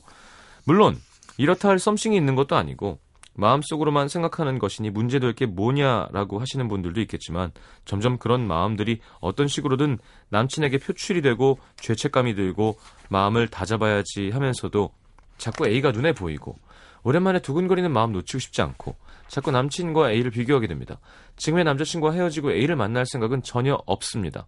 물론, 0.66 0.98
이렇다 1.38 1.68
할 1.68 1.78
썸씽이 1.78 2.16
있는 2.16 2.34
것도 2.34 2.56
아니고, 2.56 2.98
마음속으로만 3.36 4.08
생각하는 4.08 4.58
것이니 4.58 4.90
문제될 4.90 5.34
게 5.34 5.46
뭐냐라고 5.46 6.38
하시는 6.40 6.66
분들도 6.68 7.00
있겠지만 7.02 7.52
점점 7.84 8.18
그런 8.18 8.46
마음들이 8.46 9.00
어떤 9.20 9.46
식으로든 9.46 9.98
남친에게 10.30 10.78
표출이 10.78 11.22
되고 11.22 11.58
죄책감이 11.76 12.34
들고 12.34 12.78
마음을 13.08 13.48
다잡아야지 13.48 14.30
하면서도 14.30 14.90
자꾸 15.38 15.68
A가 15.68 15.92
눈에 15.92 16.12
보이고 16.12 16.56
오랜만에 17.02 17.40
두근거리는 17.40 17.90
마음 17.92 18.12
놓치고 18.12 18.38
싶지 18.38 18.62
않고 18.62 18.96
자꾸 19.28 19.50
남친과 19.50 20.12
A를 20.12 20.30
비교하게 20.30 20.66
됩니다. 20.66 20.98
지금의 21.36 21.64
남자친구와 21.64 22.12
헤어지고 22.12 22.52
A를 22.52 22.74
만날 22.76 23.06
생각은 23.06 23.42
전혀 23.42 23.78
없습니다. 23.86 24.46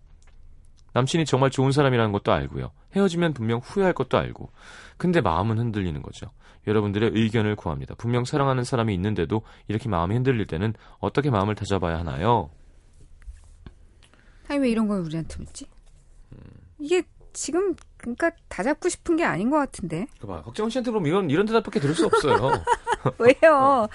남친이 0.99 1.27
정말 1.27 1.51
좋은 1.51 1.71
사람이라는 1.71 2.11
것도 2.13 2.33
알고요. 2.33 2.73
헤어지면 2.97 3.33
분명 3.33 3.61
후회할 3.61 3.93
것도 3.93 4.19
알고. 4.19 4.51
근데 4.97 5.21
마음은 5.21 5.59
흔들리는 5.59 6.03
거죠. 6.03 6.31
여러분들의 6.67 7.13
의견을 7.15 7.55
구합니다. 7.55 7.95
분명 7.95 8.25
사랑하는 8.25 8.65
사람이 8.65 8.93
있는데도 8.95 9.43
이렇게 9.69 9.89
마음이 9.89 10.15
흔들릴 10.15 10.47
때는 10.47 10.75
어떻게 10.99 11.31
마음을 11.31 11.55
다잡아야 11.55 11.99
하나요? 11.99 12.51
아니 14.49 14.59
왜 14.61 14.71
이런 14.71 14.89
걸 14.89 15.01
우리한테 15.01 15.37
묻지? 15.39 15.67
이게 16.81 17.03
지금 17.33 17.75
그러니까 17.99 18.31
다 18.49 18.63
잡고 18.63 18.89
싶은 18.89 19.17
게 19.17 19.25
아닌 19.25 19.51
것 19.51 19.57
같은데 19.59 20.07
그봐 20.21 20.43
박정원 20.43 20.71
씨한테 20.71 20.91
그럼 20.91 21.07
이런 21.07 21.31
이런 21.31 21.47
대답밖에 21.47 21.79
들을 21.79 21.95
수 21.95 22.07
없어요. 22.07 22.51
왜요? 23.19 23.89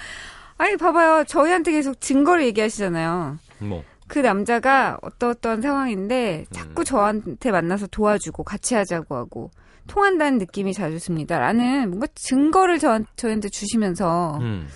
아니 0.58 0.78
봐봐요 0.78 1.26
저희한테 1.26 1.72
계속 1.72 2.00
증거를 2.00 2.46
얘기하시잖아요. 2.46 3.40
뭐 3.60 3.84
그 4.14 4.20
남자가 4.20 5.00
어떠어떠한 5.02 5.64
상황인데 5.64 6.46
자꾸 6.52 6.84
음. 6.84 6.86
저한테 6.86 7.50
만나서 7.50 7.88
도와주고 7.88 8.44
같이 8.44 8.76
하자고 8.76 9.16
하고 9.16 9.50
통한다는 9.88 10.38
느낌이 10.38 10.76
자주 10.76 11.00
듭니다. 11.00 11.40
라는 11.40 11.90
뭔가 11.90 12.06
증거를 12.14 12.78
저, 12.78 13.00
저희한테 13.16 13.50
주시면서 13.50 14.38
음. 14.40 14.68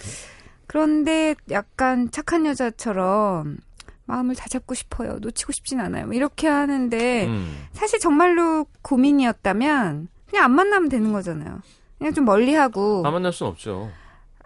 그런데 0.65 1.35
약간 1.51 2.09
착한 2.09 2.47
여자처럼 2.47 3.57
마음을 4.05 4.33
다 4.33 4.47
잡고 4.49 4.73
싶어요. 4.73 5.19
놓치고 5.21 5.51
싶진 5.51 5.81
않아요. 5.81 6.07
뭐 6.07 6.15
이렇게 6.15 6.47
하는데 6.47 7.27
음. 7.27 7.67
사실 7.73 7.99
정말로 7.99 8.65
고민이었다면 8.81 10.07
그냥 10.31 10.45
안 10.45 10.51
만나면 10.51 10.89
되는 10.89 11.13
거잖아요. 11.13 11.61
그냥 11.99 12.13
좀 12.15 12.25
멀리하고 12.25 13.03
안 13.05 13.13
만날 13.13 13.31
순 13.31 13.45
없죠. 13.45 13.91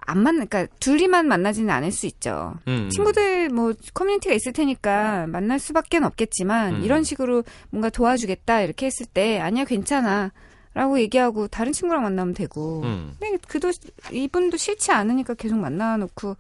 안 0.06 0.24
만나, 0.24 0.46
그러니까 0.46 0.74
둘이만 0.80 1.28
만나지는 1.28 1.70
않을 1.70 1.92
수 1.92 2.06
있죠. 2.08 2.56
음. 2.68 2.90
친구들 2.90 3.50
뭐 3.50 3.74
커뮤니티가 3.94 4.34
있을 4.34 4.52
테니까 4.52 5.28
만날 5.28 5.60
수밖에 5.60 5.98
없겠지만 5.98 6.76
음. 6.76 6.84
이런 6.84 7.04
식으로 7.04 7.44
뭔가 7.70 7.90
도와주겠다 7.90 8.62
이렇게 8.62 8.88
했을 8.88 9.06
때 9.06 9.40
아니야 9.40 9.64
괜찮아 9.64 10.32
라고 10.74 11.00
얘기하고 11.00 11.48
다른 11.48 11.74
친구랑 11.74 12.04
만나면 12.04 12.34
되고 12.34 12.82
음. 12.84 13.16
근데 13.20 13.38
그도 13.48 13.72
이분도 14.12 14.58
싫지 14.58 14.92
않으니까 14.92 15.34
계속 15.34 15.58
만나놓고 15.60 16.38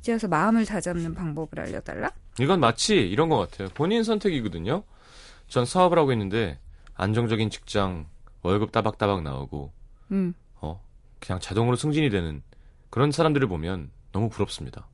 이제 0.00 0.12
와서 0.12 0.28
마음을 0.28 0.66
다잡는 0.66 1.14
방법을 1.14 1.60
알려달라? 1.60 2.10
이건 2.40 2.60
마치 2.60 2.96
이런 2.96 3.28
것 3.28 3.38
같아요. 3.38 3.68
본인 3.74 4.02
선택이거든요. 4.02 4.82
전 5.48 5.64
사업을 5.64 5.98
하고 5.98 6.12
있는데 6.12 6.58
안정적인 6.94 7.50
직장, 7.50 8.06
월급 8.42 8.72
따박따박 8.72 9.22
나오고 9.22 9.72
음. 10.12 10.34
어 10.60 10.82
그냥 11.20 11.38
자동으로 11.40 11.76
승진이 11.76 12.10
되는 12.10 12.42
그런 12.90 13.12
사람들을 13.12 13.46
보면 13.48 13.90
너무 14.12 14.28
부럽습니다. 14.28 14.88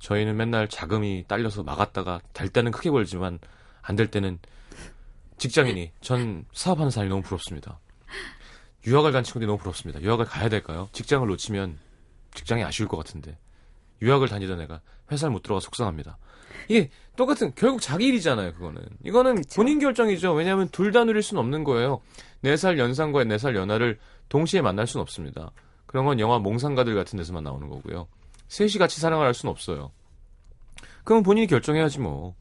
저희는 0.00 0.36
맨날 0.36 0.68
자금이 0.68 1.24
딸려서 1.28 1.62
막았다가 1.62 2.20
될 2.32 2.48
때는 2.48 2.70
크게 2.72 2.90
벌지만 2.90 3.38
안 3.82 3.96
될 3.96 4.10
때는 4.10 4.38
직장인이 5.38 5.92
전 6.00 6.44
사업하는 6.52 6.90
사람이 6.90 7.08
너무 7.08 7.22
부럽습니다. 7.22 7.78
유학을 8.86 9.12
간 9.12 9.22
친구들이 9.24 9.46
너무 9.46 9.58
부럽습니다. 9.58 10.00
유학을 10.00 10.24
가야 10.24 10.48
될까요? 10.48 10.88
직장을 10.92 11.26
놓치면 11.26 11.78
직장이 12.34 12.64
아쉬울 12.64 12.88
것 12.88 12.96
같은데 12.96 13.38
유학을 14.02 14.28
다니던 14.28 14.60
애가 14.62 14.80
회사를 15.10 15.32
못 15.32 15.42
들어가 15.42 15.60
속상합니다. 15.60 16.18
이게 16.68 16.90
똑같은 17.16 17.52
결국 17.54 17.80
자기 17.80 18.06
일이잖아요. 18.06 18.52
그거는 18.54 18.82
이거는 19.04 19.42
본인 19.54 19.78
결정이죠. 19.78 20.32
왜냐하면 20.34 20.68
둘 20.68 20.92
다 20.92 21.04
누릴 21.04 21.22
수는 21.22 21.40
없는 21.42 21.64
거예요. 21.64 22.00
4살 22.44 22.78
연상과 22.78 23.24
4살 23.24 23.54
연하를 23.56 23.98
동시에 24.28 24.60
만날 24.60 24.86
수는 24.86 25.02
없습니다. 25.02 25.50
그런 25.88 26.04
건 26.04 26.20
영화 26.20 26.38
몽상가들 26.38 26.94
같은 26.94 27.16
데서만 27.16 27.42
나오는 27.42 27.68
거고요. 27.68 28.06
셋이 28.48 28.72
같이 28.74 29.00
사랑을 29.00 29.26
할 29.26 29.34
수는 29.34 29.50
없어요. 29.50 29.90
그럼 31.04 31.22
본인이 31.24 31.46
결정해야지 31.48 31.98
뭐. 31.98 32.34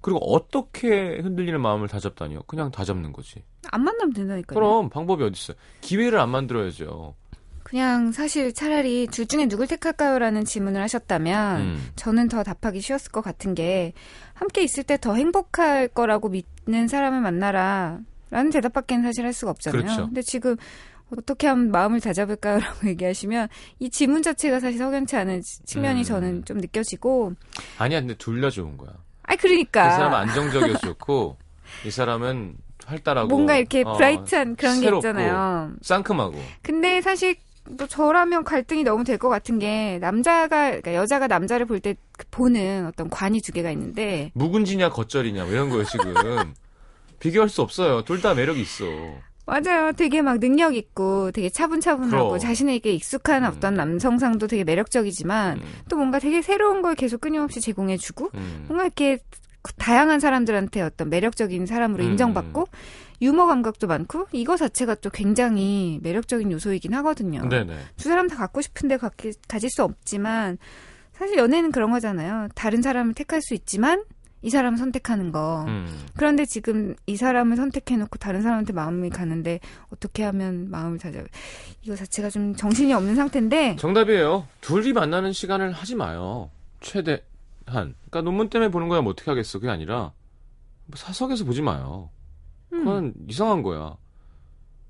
그리고 0.00 0.18
어떻게 0.34 1.18
흔들리는 1.20 1.60
마음을 1.60 1.88
다 1.88 1.98
잡다니요? 1.98 2.42
그냥 2.46 2.70
다 2.70 2.84
잡는 2.84 3.12
거지. 3.12 3.42
안 3.70 3.82
만나면 3.84 4.12
된다니까요. 4.12 4.54
그럼 4.54 4.90
방법이 4.90 5.22
어디 5.24 5.38
있어요? 5.38 5.56
기회를 5.80 6.18
안 6.20 6.28
만들어야죠. 6.30 7.14
그냥 7.62 8.12
사실 8.12 8.52
차라리 8.52 9.06
둘 9.06 9.26
중에 9.26 9.46
누굴 9.46 9.66
택할까요라는 9.68 10.44
질문을 10.44 10.82
하셨다면 10.82 11.60
음. 11.60 11.90
저는 11.96 12.28
더 12.28 12.42
답하기 12.42 12.80
쉬웠을 12.80 13.12
것 13.12 13.22
같은 13.22 13.54
게 13.54 13.92
함께 14.34 14.62
있을 14.62 14.82
때 14.84 14.96
더 14.98 15.14
행복할 15.14 15.88
거라고 15.88 16.28
믿는 16.28 16.88
사람을 16.88 17.20
만나라 17.20 17.98
라는 18.30 18.50
대답밖에는 18.50 19.04
사실 19.04 19.24
할 19.24 19.32
수가 19.32 19.50
없잖아요. 19.52 19.82
그렇죠. 19.82 20.06
근데 20.06 20.22
지금 20.22 20.56
어떻게 21.16 21.46
하면 21.46 21.70
마음을 21.70 22.00
다잡을까요라고 22.00 22.88
얘기하시면 22.90 23.48
이 23.78 23.90
질문 23.90 24.22
자체가 24.22 24.60
사실 24.60 24.78
석연치 24.78 25.16
않은 25.16 25.42
측면이 25.66 26.00
음. 26.00 26.04
저는 26.04 26.44
좀 26.44 26.58
느껴지고. 26.58 27.32
아니야, 27.78 28.00
근데 28.00 28.14
둘 28.14 28.40
다 28.40 28.50
좋은 28.50 28.76
거야. 28.76 28.90
아니 29.24 29.38
그러니까. 29.38 29.86
이 29.88 29.90
사람은 29.92 30.18
안정적이어서 30.18 30.78
좋고 30.80 31.36
이 31.86 31.90
사람은 31.90 32.54
활달하고 32.86 33.28
뭔가 33.28 33.56
이렇게 33.56 33.82
어, 33.86 33.92
브라이트한 33.92 34.56
그런 34.56 34.80
게 34.80 34.90
있잖아요. 34.94 35.72
상큼하고. 35.82 36.34
근데 36.62 37.00
사실 37.00 37.36
또 37.78 37.86
저라면 37.86 38.42
갈등이 38.42 38.82
너무 38.82 39.04
될 39.04 39.18
것 39.18 39.28
같은 39.28 39.60
게 39.60 39.98
남자가 40.00 40.66
그러니까 40.66 40.94
여자가 40.94 41.28
남자를 41.28 41.64
볼 41.66 41.78
때 41.78 41.94
보는 42.32 42.86
어떤 42.86 43.08
관이 43.08 43.40
두 43.40 43.52
개가 43.52 43.70
있는데. 43.70 44.32
묵은지냐 44.34 44.90
겉절이냐 44.90 45.44
뭐 45.44 45.52
이런 45.52 45.68
거예요 45.70 45.84
지금. 45.84 46.12
비교할 47.20 47.48
수 47.48 47.62
없어요. 47.62 48.02
둘 48.02 48.20
다 48.20 48.34
매력이 48.34 48.60
있어 48.60 48.84
맞아요. 49.44 49.92
되게 49.92 50.22
막 50.22 50.38
능력 50.38 50.76
있고 50.76 51.32
되게 51.32 51.48
차분차분하고 51.48 52.28
그럼. 52.28 52.38
자신에게 52.38 52.92
익숙한 52.92 53.44
음. 53.44 53.50
어떤 53.50 53.74
남성상도 53.74 54.46
되게 54.46 54.64
매력적이지만 54.64 55.58
음, 55.58 55.62
또 55.88 55.96
뭔가 55.96 56.18
되게 56.18 56.42
새로운 56.42 56.80
걸 56.80 56.94
계속 56.94 57.20
끊임없이 57.20 57.60
제공해주고 57.60 58.30
음. 58.34 58.64
뭔가 58.68 58.84
이렇게 58.84 59.18
다양한 59.78 60.20
사람들한테 60.20 60.82
어떤 60.82 61.10
매력적인 61.10 61.66
사람으로 61.66 62.04
음. 62.04 62.10
인정받고 62.10 62.66
유머 63.20 63.46
감각도 63.46 63.86
많고 63.86 64.26
이거 64.32 64.56
자체가 64.56 64.96
또 64.96 65.10
굉장히 65.10 66.00
매력적인 66.02 66.50
요소이긴 66.50 66.94
하거든요. 66.94 67.48
네네 67.48 67.76
두 67.96 68.08
사람 68.08 68.28
다 68.28 68.36
갖고 68.36 68.60
싶은데 68.60 68.96
갖기, 68.96 69.32
가질 69.48 69.70
수 69.70 69.84
없지만 69.84 70.58
사실 71.12 71.36
연애는 71.36 71.70
그런 71.70 71.90
거잖아요. 71.90 72.48
다른 72.54 72.82
사람을 72.82 73.14
택할 73.14 73.40
수 73.42 73.54
있지만 73.54 74.02
이 74.42 74.50
사람을 74.50 74.76
선택하는 74.76 75.30
거. 75.30 75.64
음. 75.68 75.86
그런데 76.16 76.44
지금 76.44 76.94
이 77.06 77.16
사람을 77.16 77.56
선택해놓고 77.56 78.18
다른 78.18 78.42
사람한테 78.42 78.72
마음이 78.72 79.10
가는데 79.10 79.60
어떻게 79.90 80.24
하면 80.24 80.70
마음을 80.70 80.98
다잡 80.98 81.26
이거 81.82 81.94
자체가 81.94 82.28
좀 82.28 82.54
정신이 82.54 82.92
없는 82.92 83.14
상태인데. 83.14 83.76
정답이에요. 83.76 84.46
둘이 84.60 84.92
만나는 84.92 85.32
시간을 85.32 85.72
하지 85.72 85.94
마요. 85.94 86.50
최대한. 86.80 87.22
그러니까 87.66 88.22
논문 88.22 88.50
때문에 88.50 88.70
보는 88.70 88.88
거야 88.88 89.00
뭐 89.00 89.12
어떻게 89.12 89.30
하겠어 89.30 89.58
그게 89.60 89.70
아니라. 89.70 90.12
뭐 90.86 90.96
사석에서 90.96 91.44
보지 91.44 91.62
마요. 91.62 92.10
음, 92.72 92.78
그건 92.78 93.14
이상한 93.28 93.62
거야. 93.62 93.96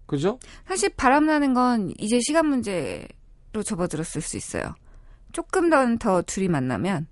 그죠? 0.07 0.39
사실 0.67 0.89
바람나는 0.91 1.55
건 1.55 1.93
이제 1.99 2.19
시간 2.21 2.47
문제로 2.47 3.63
접어들었을 3.65 4.21
수 4.23 4.37
있어요. 4.37 4.75
조금 5.33 5.71
더, 5.71 5.97
더 5.99 6.23
둘이 6.23 6.49
만나면 6.49 7.07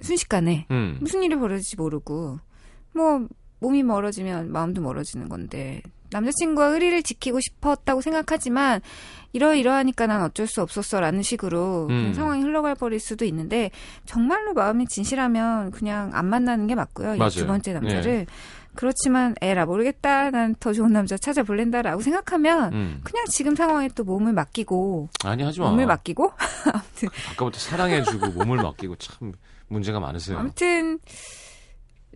순식간에 0.00 0.66
음. 0.70 0.98
무슨 1.00 1.22
일이 1.22 1.36
벌어질지 1.36 1.76
모르고 1.76 2.38
뭐 2.94 3.26
몸이 3.60 3.82
멀어지면 3.82 4.50
마음도 4.52 4.80
멀어지는 4.80 5.28
건데 5.28 5.82
남자친구와 6.12 6.68
의리를 6.68 7.02
지키고 7.02 7.38
싶었다고 7.40 8.00
생각하지만 8.00 8.80
이러이러하니까 9.32 10.06
난 10.08 10.22
어쩔 10.22 10.46
수 10.48 10.60
없었어라는 10.60 11.22
식으로 11.22 11.86
음. 11.88 12.12
상황이 12.14 12.42
흘러갈 12.42 12.74
버릴 12.74 12.98
수도 12.98 13.24
있는데 13.24 13.70
정말로 14.06 14.52
마음이 14.54 14.86
진실하면 14.86 15.70
그냥 15.70 16.10
안 16.14 16.26
만나는 16.26 16.66
게 16.66 16.74
맞고요. 16.74 17.14
이. 17.14 17.30
두 17.30 17.46
번째 17.46 17.74
남자를 17.74 18.26
그렇지만 18.74 19.34
에라 19.40 19.66
모르겠다 19.66 20.30
난 20.30 20.54
더 20.58 20.72
좋은 20.72 20.92
남자 20.92 21.16
찾아볼랜다라고 21.16 22.02
생각하면 22.02 22.72
음. 22.72 23.00
그냥 23.04 23.24
지금 23.28 23.54
상황에 23.54 23.88
또 23.94 24.04
몸을 24.04 24.32
맡기고 24.32 25.08
아니 25.24 25.42
하지 25.42 25.60
마 25.60 25.70
몸을 25.70 25.86
맡기고 25.86 26.32
아무튼 26.72 27.08
아까부터 27.32 27.58
사랑해주고 27.58 28.28
몸을 28.32 28.58
맡기고 28.58 28.96
참 28.96 29.32
문제가 29.70 30.00
많으세요 30.00 30.38
아무튼 30.38 30.98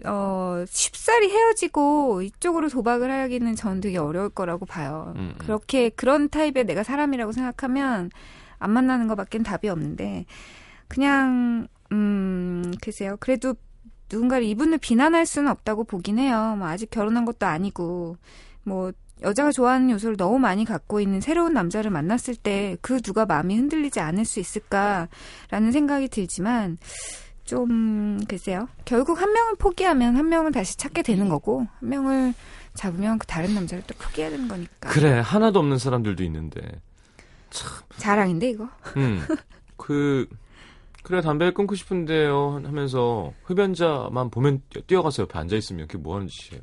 어 0.04 0.64
쉽사리 0.68 1.30
헤어지고 1.30 2.22
이쪽으로 2.22 2.68
도박을 2.68 3.10
하기는 3.10 3.54
저는 3.54 3.80
되게 3.80 3.96
어려울 3.96 4.28
거라고 4.28 4.66
봐요. 4.66 5.12
음, 5.14 5.20
음. 5.20 5.34
그렇게 5.38 5.88
그런 5.88 6.28
타입의 6.28 6.64
내가 6.64 6.82
사람이라고 6.82 7.30
생각하면 7.30 8.10
안 8.58 8.70
만나는 8.72 9.06
것밖엔 9.06 9.44
답이 9.44 9.68
없는데 9.68 10.26
그냥 10.88 11.68
음 11.92 12.72
글쎄요. 12.82 13.16
그래도 13.20 13.54
누군가를 14.12 14.44
이분을 14.44 14.78
비난할 14.78 15.26
수는 15.26 15.48
없다고 15.50 15.84
보긴 15.84 16.18
해요. 16.18 16.56
뭐 16.58 16.66
아직 16.66 16.90
결혼한 16.90 17.24
것도 17.24 17.46
아니고 17.46 18.16
뭐 18.64 18.92
여자가 19.22 19.52
좋아하는 19.52 19.90
요소를 19.90 20.16
너무 20.16 20.40
많이 20.40 20.64
갖고 20.64 21.00
있는 21.00 21.20
새로운 21.20 21.54
남자를 21.54 21.90
만났을 21.92 22.34
때 22.34 22.76
그 22.80 23.00
누가 23.00 23.26
마음이 23.26 23.56
흔들리지 23.56 24.00
않을 24.00 24.24
수 24.24 24.40
있을까라는 24.40 25.72
생각이 25.72 26.08
들지만 26.08 26.78
좀 27.44 28.20
글쎄요. 28.26 28.68
결국 28.84 29.20
한 29.20 29.32
명을 29.32 29.56
포기하면 29.56 30.16
한 30.16 30.28
명을 30.28 30.52
다시 30.52 30.76
찾게 30.78 31.02
되는 31.02 31.28
거고 31.28 31.66
한 31.80 31.88
명을 31.88 32.34
잡으면 32.74 33.18
그 33.18 33.26
다른 33.26 33.54
남자를 33.54 33.84
또 33.86 33.94
포기해야 33.98 34.30
되는 34.30 34.48
거니까. 34.48 34.88
그래 34.90 35.20
하나도 35.20 35.58
없는 35.60 35.78
사람들도 35.78 36.22
있는데 36.24 36.60
자랑인데 37.98 38.50
이거. 38.50 38.68
음. 38.96 39.20
그 39.76 40.26
그래 41.02 41.20
담배를 41.20 41.52
끊고 41.52 41.74
싶은데요 41.74 42.62
하면서 42.64 43.32
흡연자만 43.44 44.30
보면 44.30 44.62
뛰- 44.70 44.82
뛰어가서 44.86 45.24
옆에 45.24 45.38
앉아 45.38 45.54
있으면 45.56 45.86
그게 45.86 45.98
뭐 45.98 46.16
하는 46.16 46.26
짓이에요. 46.28 46.62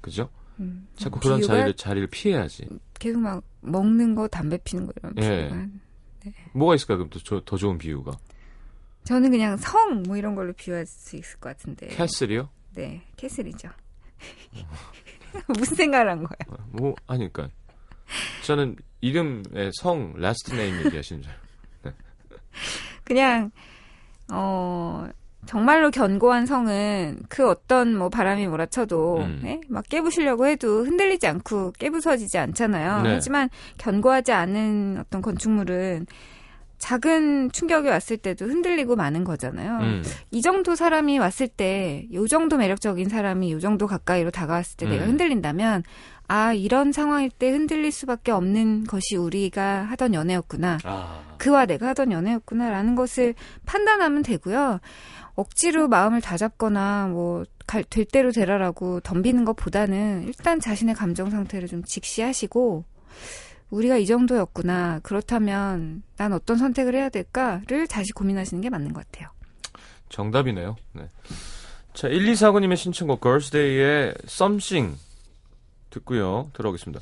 그죠? 0.00 0.28
음, 0.60 0.86
자꾸 0.96 1.20
그런 1.20 1.38
비유가 1.38 1.54
자리를 1.54 1.74
자리를 1.76 2.06
피해야지. 2.08 2.68
계속 2.98 3.20
막 3.20 3.42
먹는 3.60 4.14
거, 4.14 4.28
담배 4.28 4.58
피는 4.58 4.86
거 4.86 4.92
이런 4.98 5.14
예. 5.18 5.48
비유가. 5.48 5.66
뭐가 6.52 6.74
있을까 6.74 6.96
그럼 6.96 7.10
또 7.10 7.18
조- 7.20 7.40
더 7.44 7.56
좋은 7.56 7.78
비유가? 7.78 8.12
저는 9.04 9.30
그냥 9.30 9.56
성 9.56 10.02
뭐 10.04 10.16
이런 10.16 10.34
걸로 10.34 10.52
비유할 10.52 10.86
수 10.86 11.16
있을 11.16 11.38
것 11.40 11.50
같은데. 11.50 11.88
castle이요? 11.88 12.48
네, 12.74 13.02
castle이죠. 13.16 13.68
무슨 15.48 15.76
생각을 15.76 16.10
한 16.10 16.18
거야? 16.24 16.56
뭐 16.70 16.94
아니까 17.06 17.48
저는 18.44 18.76
이름의 19.00 19.70
성 19.74 20.14
last 20.16 20.54
name 20.54 20.76
얘기하시는 20.86 21.22
줄. 21.22 21.30
알고. 21.84 21.96
그냥 23.04 23.50
어 24.32 25.06
정말로 25.46 25.90
견고한 25.90 26.46
성은 26.46 27.20
그 27.28 27.48
어떤 27.48 27.94
뭐 27.96 28.08
바람이 28.08 28.46
몰아쳐도 28.46 29.18
음. 29.18 29.40
네? 29.42 29.60
막 29.68 29.84
깨부시려고 29.88 30.46
해도 30.46 30.84
흔들리지 30.84 31.26
않고 31.26 31.72
깨부서지지 31.72 32.38
않잖아요. 32.38 33.02
네. 33.02 33.10
하지만 33.14 33.50
견고하지 33.76 34.32
않은 34.32 34.96
어떤 35.00 35.20
건축물은 35.20 36.06
작은 36.78 37.52
충격이 37.52 37.88
왔을 37.88 38.16
때도 38.16 38.46
흔들리고 38.46 38.96
마는 38.96 39.24
거잖아요. 39.24 39.78
음. 39.78 40.02
이 40.30 40.42
정도 40.42 40.74
사람이 40.74 41.18
왔을 41.18 41.48
때, 41.48 42.06
요 42.12 42.26
정도 42.26 42.56
매력적인 42.56 43.08
사람이 43.08 43.52
요 43.52 43.60
정도 43.60 43.86
가까이로 43.86 44.30
다가왔을 44.30 44.76
때 44.76 44.86
내가 44.86 45.04
음. 45.04 45.10
흔들린다면, 45.10 45.82
아, 46.26 46.52
이런 46.52 46.92
상황일 46.92 47.30
때 47.30 47.50
흔들릴 47.50 47.92
수밖에 47.92 48.32
없는 48.32 48.84
것이 48.84 49.16
우리가 49.16 49.82
하던 49.84 50.14
연애였구나. 50.14 50.78
아. 50.84 51.22
그와 51.38 51.66
내가 51.66 51.88
하던 51.88 52.12
연애였구나라는 52.12 52.94
것을 52.94 53.34
판단하면 53.66 54.22
되고요. 54.22 54.80
억지로 55.34 55.88
마음을 55.88 56.20
다잡거나 56.20 57.08
뭐, 57.08 57.44
갈, 57.66 57.82
될 57.84 58.04
대로 58.04 58.30
되라라고 58.30 59.00
덤비는 59.00 59.44
것보다는 59.44 60.24
일단 60.26 60.60
자신의 60.60 60.94
감정 60.94 61.30
상태를 61.30 61.68
좀 61.68 61.82
직시하시고, 61.84 62.84
우리가 63.74 63.96
이 63.96 64.06
정도였구나. 64.06 65.00
그렇다면 65.02 66.02
난 66.16 66.32
어떤 66.32 66.56
선택을 66.56 66.94
해야 66.94 67.08
될까를 67.08 67.88
다시 67.88 68.12
고민하시는 68.12 68.60
게 68.60 68.70
맞는 68.70 68.92
것 68.92 69.04
같아요. 69.06 69.30
정답이네요. 70.08 70.76
네. 70.92 71.08
자, 71.92 72.08
1249님의 72.08 72.76
신청곡 72.76 73.20
걸스데이의 73.20 74.14
Something 74.24 74.96
듣고요. 75.90 76.50
들어오겠습니다. 76.52 77.00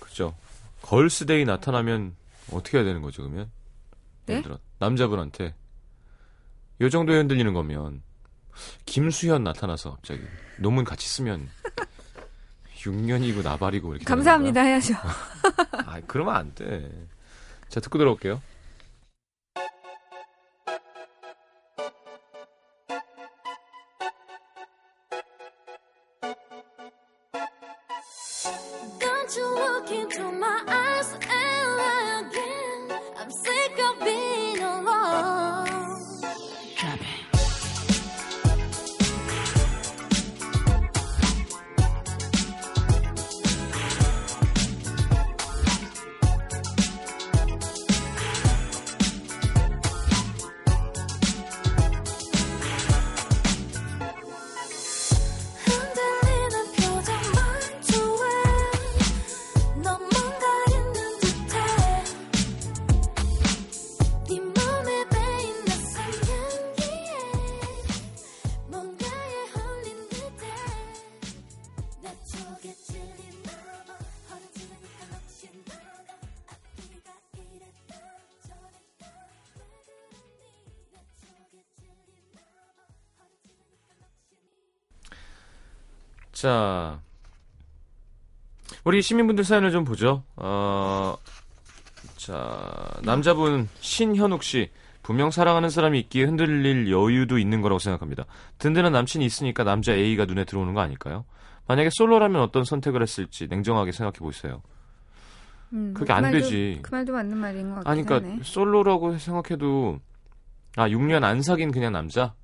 그죠? 0.00 0.34
걸스데이 0.82 1.44
나타나면 1.44 2.16
어떻게 2.52 2.78
해야 2.78 2.84
되는 2.84 3.02
거죠, 3.02 3.22
그러면? 3.22 3.50
네? 4.26 4.34
예를 4.34 4.42
들어 4.42 4.58
남자분한테 4.78 5.54
요 6.80 6.88
정도에 6.88 7.16
흔들리는 7.18 7.52
거면 7.52 8.02
김수현 8.86 9.44
나타나서 9.44 9.92
갑자기 9.92 10.22
논문 10.58 10.84
같이 10.84 11.08
쓰면 11.08 11.48
6년이고 12.90 13.42
나발이고 13.42 13.90
이렇게 13.92 14.04
감사합니다 14.04 14.62
해야죠. 14.62 14.94
아, 15.86 16.00
그러면 16.06 16.36
안 16.36 16.54
돼. 16.54 16.90
자, 17.68 17.80
듣고 17.80 17.98
들어올게요. 17.98 18.40
자, 86.40 87.00
우리 88.84 89.02
시민분들 89.02 89.42
사연을 89.42 89.72
좀 89.72 89.82
보죠. 89.82 90.22
어, 90.36 91.16
자, 92.16 92.88
남자분 93.02 93.68
신현욱 93.80 94.44
씨. 94.44 94.70
분명 95.02 95.30
사랑하는 95.32 95.68
사람이 95.70 95.98
있기에 96.00 96.24
흔들릴 96.26 96.92
여유도 96.92 97.38
있는 97.38 97.60
거라고 97.60 97.80
생각합니다. 97.80 98.24
든든한 98.58 98.92
남친이 98.92 99.24
있으니까 99.24 99.64
남자 99.64 99.92
A가 99.94 100.26
눈에 100.26 100.44
들어오는 100.44 100.74
거 100.74 100.80
아닐까요? 100.80 101.24
만약에 101.66 101.88
솔로라면 101.90 102.40
어떤 102.42 102.62
선택을 102.64 103.02
했을지 103.02 103.48
냉정하게 103.48 103.90
생각해 103.90 104.18
보세요. 104.18 104.62
음, 105.72 105.92
그게 105.94 106.06
그안 106.06 106.22
말도- 106.24 106.32
되지. 106.32 106.78
그 106.82 106.94
말도 106.94 107.14
맞는 107.14 107.36
말인 107.36 107.68
것 107.70 107.74
같긴 107.76 107.90
아니, 107.90 108.04
그러니까 108.04 108.30
하네. 108.30 108.40
솔로라고 108.44 109.18
생각해도 109.18 109.98
아 110.76 110.88
6년 110.88 111.24
안 111.24 111.42
사귄 111.42 111.72
그냥 111.72 111.92
남자 111.94 112.34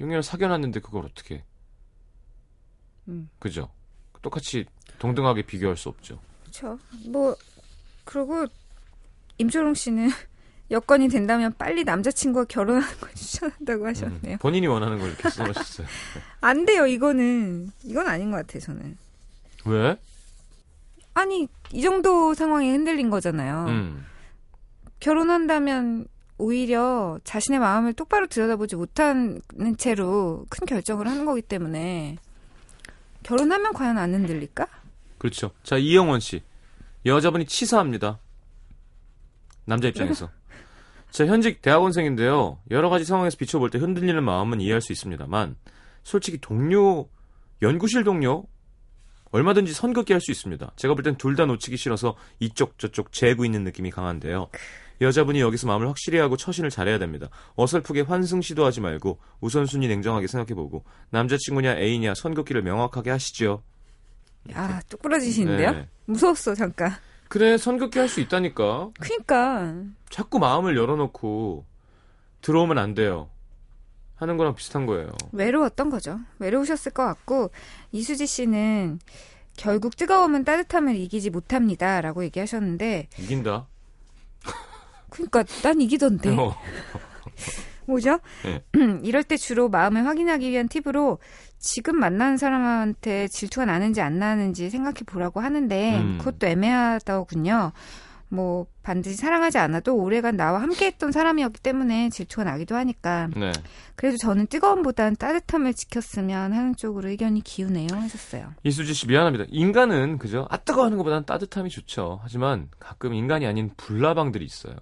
6년 0.00 0.20
사귀어놨는데 0.22 0.80
그걸 0.80 1.04
어떻게? 1.04 1.44
음. 3.08 3.28
그죠? 3.38 3.70
똑같이 4.22 4.64
동등하게 4.98 5.42
비교할 5.42 5.76
수 5.76 5.88
없죠. 5.88 6.18
그렇죠. 6.42 6.78
뭐 7.06 7.36
그리고 8.04 8.46
임초롱 9.38 9.74
씨는 9.74 10.08
여건이 10.70 11.08
된다면 11.08 11.54
빨리 11.56 11.84
남자친구와 11.84 12.44
결혼하는 12.44 12.98
걸 13.00 13.10
추천한다고 13.14 13.86
하셨네요. 13.86 14.34
음, 14.34 14.38
본인이 14.38 14.66
원하는 14.66 14.98
걸 14.98 15.08
이렇게 15.08 15.30
써놓으셨어요. 15.30 15.86
안 16.42 16.66
돼요. 16.66 16.86
이거는 16.86 17.70
이건 17.84 18.06
아닌 18.06 18.30
것 18.30 18.38
같아요. 18.38 18.60
저는. 18.60 18.98
왜? 19.64 19.98
아니 21.14 21.48
이 21.72 21.82
정도 21.82 22.34
상황에 22.34 22.70
흔들린 22.70 23.10
거잖아요. 23.10 23.66
음. 23.68 24.06
결혼한다면 25.00 26.06
오히려 26.38 27.18
자신의 27.24 27.60
마음을 27.60 27.92
똑바로 27.92 28.26
들여다보지 28.26 28.76
못하는 28.76 29.40
채로 29.76 30.44
큰 30.48 30.66
결정을 30.66 31.08
하는 31.08 31.24
거기 31.24 31.42
때문에 31.42 32.16
결혼하면 33.28 33.74
과연 33.74 33.98
안 33.98 34.14
흔들릴까? 34.14 34.66
그렇죠. 35.18 35.50
자 35.62 35.76
이영원 35.76 36.20
씨 36.20 36.42
여자분이 37.04 37.44
치사합니다. 37.44 38.18
남자 39.66 39.88
입장에서. 39.88 40.30
자 41.10 41.26
현직 41.26 41.60
대학원생인데요. 41.60 42.58
여러 42.70 42.88
가지 42.88 43.04
상황에서 43.04 43.36
비춰볼 43.36 43.68
때 43.70 43.78
흔들리는 43.78 44.22
마음은 44.24 44.62
이해할 44.62 44.80
수 44.80 44.92
있습니다만 44.92 45.56
솔직히 46.04 46.38
동료 46.38 47.08
연구실 47.60 48.02
동료 48.04 48.44
얼마든지 49.30 49.74
선긋기 49.74 50.14
할 50.14 50.20
수 50.22 50.30
있습니다. 50.30 50.72
제가 50.76 50.94
볼 50.94 51.02
땐 51.02 51.16
둘 51.18 51.36
다 51.36 51.44
놓치기 51.44 51.76
싫어서 51.76 52.16
이쪽 52.40 52.78
저쪽 52.78 53.12
재고 53.12 53.44
있는 53.44 53.62
느낌이 53.62 53.90
강한데요. 53.90 54.48
여자분이 55.00 55.40
여기서 55.40 55.66
마음을 55.66 55.88
확실히 55.88 56.18
하고 56.18 56.36
처신을 56.36 56.70
잘해야 56.70 56.98
됩니다. 56.98 57.28
어설프게 57.56 58.02
환승 58.02 58.40
시도하지 58.40 58.80
말고 58.80 59.18
우선순위 59.40 59.88
냉정하게 59.88 60.26
생각해보고 60.26 60.84
남자친구냐 61.10 61.76
애인이냐 61.78 62.14
선긋기를 62.14 62.62
명확하게 62.62 63.10
하시죠. 63.10 63.62
아, 64.54 64.80
뚝 64.88 65.02
부러지시는데요? 65.02 65.70
네. 65.72 65.88
무서웠어, 66.06 66.54
잠깐. 66.54 66.92
그래 67.28 67.58
선긋기 67.58 67.98
할 67.98 68.08
수 68.08 68.20
있다니까. 68.20 68.90
그니까. 68.98 69.74
자꾸 70.08 70.38
마음을 70.38 70.76
열어놓고 70.76 71.66
들어오면 72.40 72.78
안 72.78 72.94
돼요. 72.94 73.28
하는 74.14 74.36
거랑 74.36 74.54
비슷한 74.54 74.86
거예요. 74.86 75.10
외로웠던 75.32 75.90
거죠. 75.90 76.18
외로우셨을 76.38 76.92
것 76.92 77.04
같고, 77.04 77.50
이수지 77.92 78.26
씨는 78.26 78.98
결국 79.56 79.96
뜨거움은 79.96 80.44
따뜻함을 80.44 80.96
이기지 80.96 81.30
못합니다 81.30 82.00
라고 82.00 82.24
얘기하셨는데 82.24 83.08
이긴다. 83.18 83.66
그러니까 85.10 85.44
난 85.62 85.80
이기던데. 85.80 86.36
어. 86.36 86.54
뭐죠? 87.86 88.20
네. 88.44 88.62
이럴 89.02 89.24
때 89.24 89.36
주로 89.36 89.68
마음을 89.68 90.06
확인하기 90.06 90.50
위한 90.50 90.68
팁으로 90.68 91.18
지금 91.58 91.98
만나는 91.98 92.36
사람한테 92.36 93.28
질투가 93.28 93.64
나는지 93.64 94.00
안 94.00 94.18
나는지 94.18 94.68
생각해 94.70 95.00
보라고 95.06 95.40
하는데 95.40 95.98
음. 95.98 96.18
그것도 96.18 96.46
애매하더군요. 96.46 97.72
뭐 98.30 98.66
반드시 98.82 99.16
사랑하지 99.16 99.58
않아도 99.58 99.96
오래간 99.96 100.36
나와 100.36 100.60
함께했던 100.60 101.12
사람이었기 101.12 101.60
때문에 101.60 102.10
질투가 102.10 102.44
나기도 102.44 102.76
하니까 102.76 103.28
네. 103.34 103.52
그래도 103.96 104.16
저는 104.18 104.46
뜨거움보다는 104.48 105.16
따뜻함을 105.16 105.74
지켰으면 105.74 106.52
하는 106.52 106.76
쪽으로 106.76 107.08
의견이 107.08 107.40
기우네요 107.42 107.88
하셨어요. 107.92 108.52
이수지 108.64 108.92
씨 108.92 109.06
미안합니다. 109.06 109.46
인간은 109.48 110.18
그죠? 110.18 110.46
아 110.50 110.58
뜨거워하는 110.58 110.98
것보다는 110.98 111.24
따뜻함이 111.24 111.70
좋죠. 111.70 112.20
하지만 112.22 112.68
가끔 112.78 113.14
인간이 113.14 113.46
아닌 113.46 113.70
불나방들이 113.76 114.44
있어요. 114.44 114.74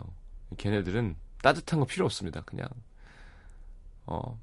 걔네들은 0.57 1.17
따뜻한 1.43 1.79
거 1.81 1.87
필요 1.87 2.05
없습니다. 2.05 2.43
그냥 2.43 2.69
어 4.07 4.39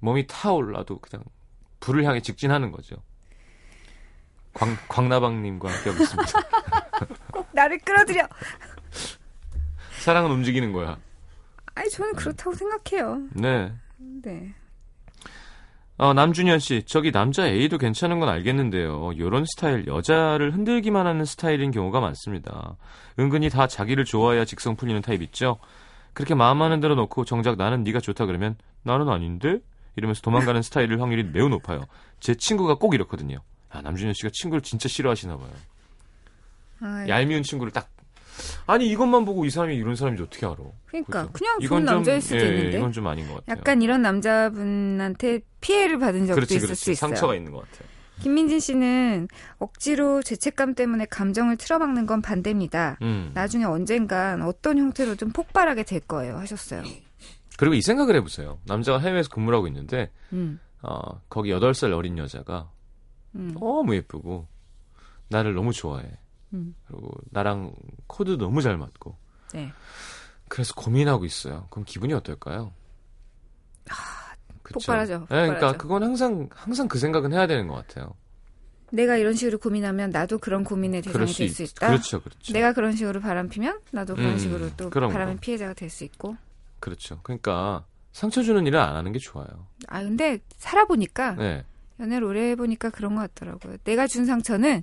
몸이 0.00 0.26
타올라도 0.26 0.98
그냥 0.98 1.24
불을 1.80 2.04
향해 2.04 2.20
직진하는 2.20 2.70
거죠. 2.70 2.96
광 4.52 4.76
광나방님과 4.88 5.72
함께 5.72 5.90
하고 5.90 6.02
있습니다. 6.02 6.32
꼭 7.62 7.68
나를 7.68 7.78
끌어들여. 7.78 8.26
사랑은 10.00 10.30
움직이는 10.30 10.72
거야. 10.72 10.98
아니 11.74 11.88
저는 11.90 12.14
그렇다고 12.14 12.54
생각해요. 12.54 13.22
네. 13.34 13.72
네. 14.22 14.54
어, 15.98 16.12
남준현 16.14 16.58
씨, 16.58 16.82
저기 16.84 17.12
남자 17.12 17.46
A도 17.46 17.78
괜찮은 17.78 18.18
건 18.18 18.28
알겠는데요. 18.28 19.12
요런 19.18 19.44
스타일, 19.44 19.86
여자를 19.86 20.52
흔들기만 20.52 21.06
하는 21.06 21.24
스타일인 21.24 21.70
경우가 21.70 22.00
많습니다. 22.00 22.76
은근히 23.18 23.50
다 23.50 23.68
자기를 23.68 24.04
좋아해야 24.04 24.44
직성 24.44 24.74
풀리는 24.74 25.00
타입 25.02 25.22
있죠? 25.22 25.58
그렇게 26.12 26.34
마음만 26.34 26.72
흔들어 26.72 26.94
놓고 26.96 27.24
정작 27.24 27.56
나는 27.56 27.84
네가 27.84 28.00
좋다 28.00 28.26
그러면 28.26 28.56
나는 28.82 29.08
아닌데? 29.08 29.60
이러면서 29.94 30.22
도망가는 30.22 30.60
스타일일 30.62 31.00
확률이 31.00 31.22
매우 31.22 31.48
높아요. 31.48 31.82
제 32.18 32.34
친구가 32.34 32.76
꼭 32.76 32.94
이렇거든요. 32.94 33.38
아, 33.70 33.80
남준현 33.82 34.14
씨가 34.14 34.30
친구를 34.32 34.62
진짜 34.62 34.88
싫어하시나 34.88 35.36
봐요. 35.36 35.50
아, 36.82 37.06
얄미운 37.08 37.42
친구를 37.42 37.72
딱 37.72 37.90
아니 38.66 38.88
이것만 38.88 39.24
보고 39.24 39.44
이 39.44 39.50
사람이 39.50 39.76
이런 39.76 39.94
사람인지 39.94 40.22
어떻게 40.22 40.46
알아? 40.46 40.56
그러니까 40.86 41.26
그죠? 41.26 41.32
그냥 41.32 41.60
좋은 41.60 41.80
좀, 41.80 41.84
남자일 41.84 42.20
수도 42.20 42.40
예, 42.40 42.48
있는데 42.48 42.78
이건 42.78 42.92
좀 42.92 43.06
아닌 43.06 43.26
것 43.28 43.34
같아요. 43.34 43.56
약간 43.56 43.82
이런 43.82 44.02
남자분한테 44.02 45.40
피해를 45.60 45.98
받은 45.98 46.26
적도 46.26 46.34
그렇지, 46.34 46.56
있을 46.56 46.66
그렇지. 46.68 46.84
수 46.84 46.90
있어요. 46.92 47.08
상처가 47.08 47.34
있는 47.34 47.52
것 47.52 47.60
같아요. 47.60 47.88
김민진 48.20 48.60
씨는 48.60 49.28
억지로 49.58 50.22
죄책감 50.22 50.74
때문에 50.74 51.06
감정을 51.06 51.56
틀어막는 51.56 52.06
건 52.06 52.22
반대입니다. 52.22 52.98
음. 53.02 53.32
나중에 53.34 53.64
언젠간 53.64 54.42
어떤 54.42 54.78
형태로든 54.78 55.32
폭발하게 55.32 55.82
될 55.82 56.00
거예요. 56.00 56.36
하셨어요. 56.36 56.82
그리고 57.58 57.74
이 57.74 57.82
생각을 57.82 58.14
해보세요. 58.16 58.58
남자가 58.64 58.98
해외에서 59.00 59.28
근무를 59.28 59.58
하고 59.58 59.66
있는데, 59.66 60.10
음, 60.32 60.60
어, 60.82 61.20
거기 61.28 61.50
8살 61.50 61.92
어린 61.92 62.16
여자가 62.16 62.70
음. 63.34 63.52
너무 63.58 63.94
예쁘고, 63.96 64.46
나를 65.28 65.54
너무 65.54 65.72
좋아해. 65.72 66.04
음. 66.52 66.74
그리고 66.86 67.10
나랑 67.30 67.74
코드 68.06 68.36
너무 68.38 68.60
잘 68.62 68.76
맞고. 68.76 69.16
네. 69.54 69.72
그래서 70.48 70.74
고민하고 70.74 71.24
있어요. 71.24 71.66
그럼 71.70 71.84
기분이 71.86 72.12
어떨까요? 72.12 72.72
그쵸? 74.62 74.74
폭발하죠. 74.78 75.18
네, 75.20 75.26
그러니까 75.28 75.54
폭발하죠. 75.54 75.78
그건 75.78 76.02
항상, 76.04 76.48
항상 76.52 76.88
그 76.88 76.98
생각은 76.98 77.32
해야 77.32 77.46
되는 77.46 77.66
것 77.68 77.74
같아요. 77.74 78.14
내가 78.90 79.16
이런 79.16 79.32
식으로 79.34 79.58
고민하면 79.58 80.10
나도 80.10 80.38
그런 80.38 80.64
고민의 80.64 81.02
대상이 81.02 81.26
수될 81.28 81.46
있, 81.46 81.50
수 81.50 81.62
있다. 81.62 81.88
그렇죠, 81.88 82.20
그렇죠. 82.22 82.52
내가 82.52 82.72
그런 82.74 82.92
식으로 82.94 83.20
바람 83.20 83.48
피면 83.48 83.80
나도 83.90 84.14
그런 84.14 84.32
음, 84.32 84.38
식으로 84.38 84.70
또 84.76 84.90
바람의 84.90 85.36
거. 85.36 85.40
피해자가 85.40 85.72
될 85.72 85.88
수 85.88 86.04
있고. 86.04 86.36
그렇죠. 86.78 87.18
그러니까 87.22 87.86
상처 88.12 88.42
주는 88.42 88.66
일을 88.66 88.78
안 88.78 88.94
하는 88.94 89.12
게 89.12 89.18
좋아요. 89.18 89.46
아 89.88 90.02
근데 90.02 90.40
살아보니까 90.58 91.36
네. 91.36 91.64
연애를 92.00 92.24
오래 92.26 92.50
해보니까 92.50 92.90
그런 92.90 93.14
것 93.14 93.22
같더라고요. 93.34 93.78
내가 93.84 94.06
준 94.06 94.26
상처는 94.26 94.82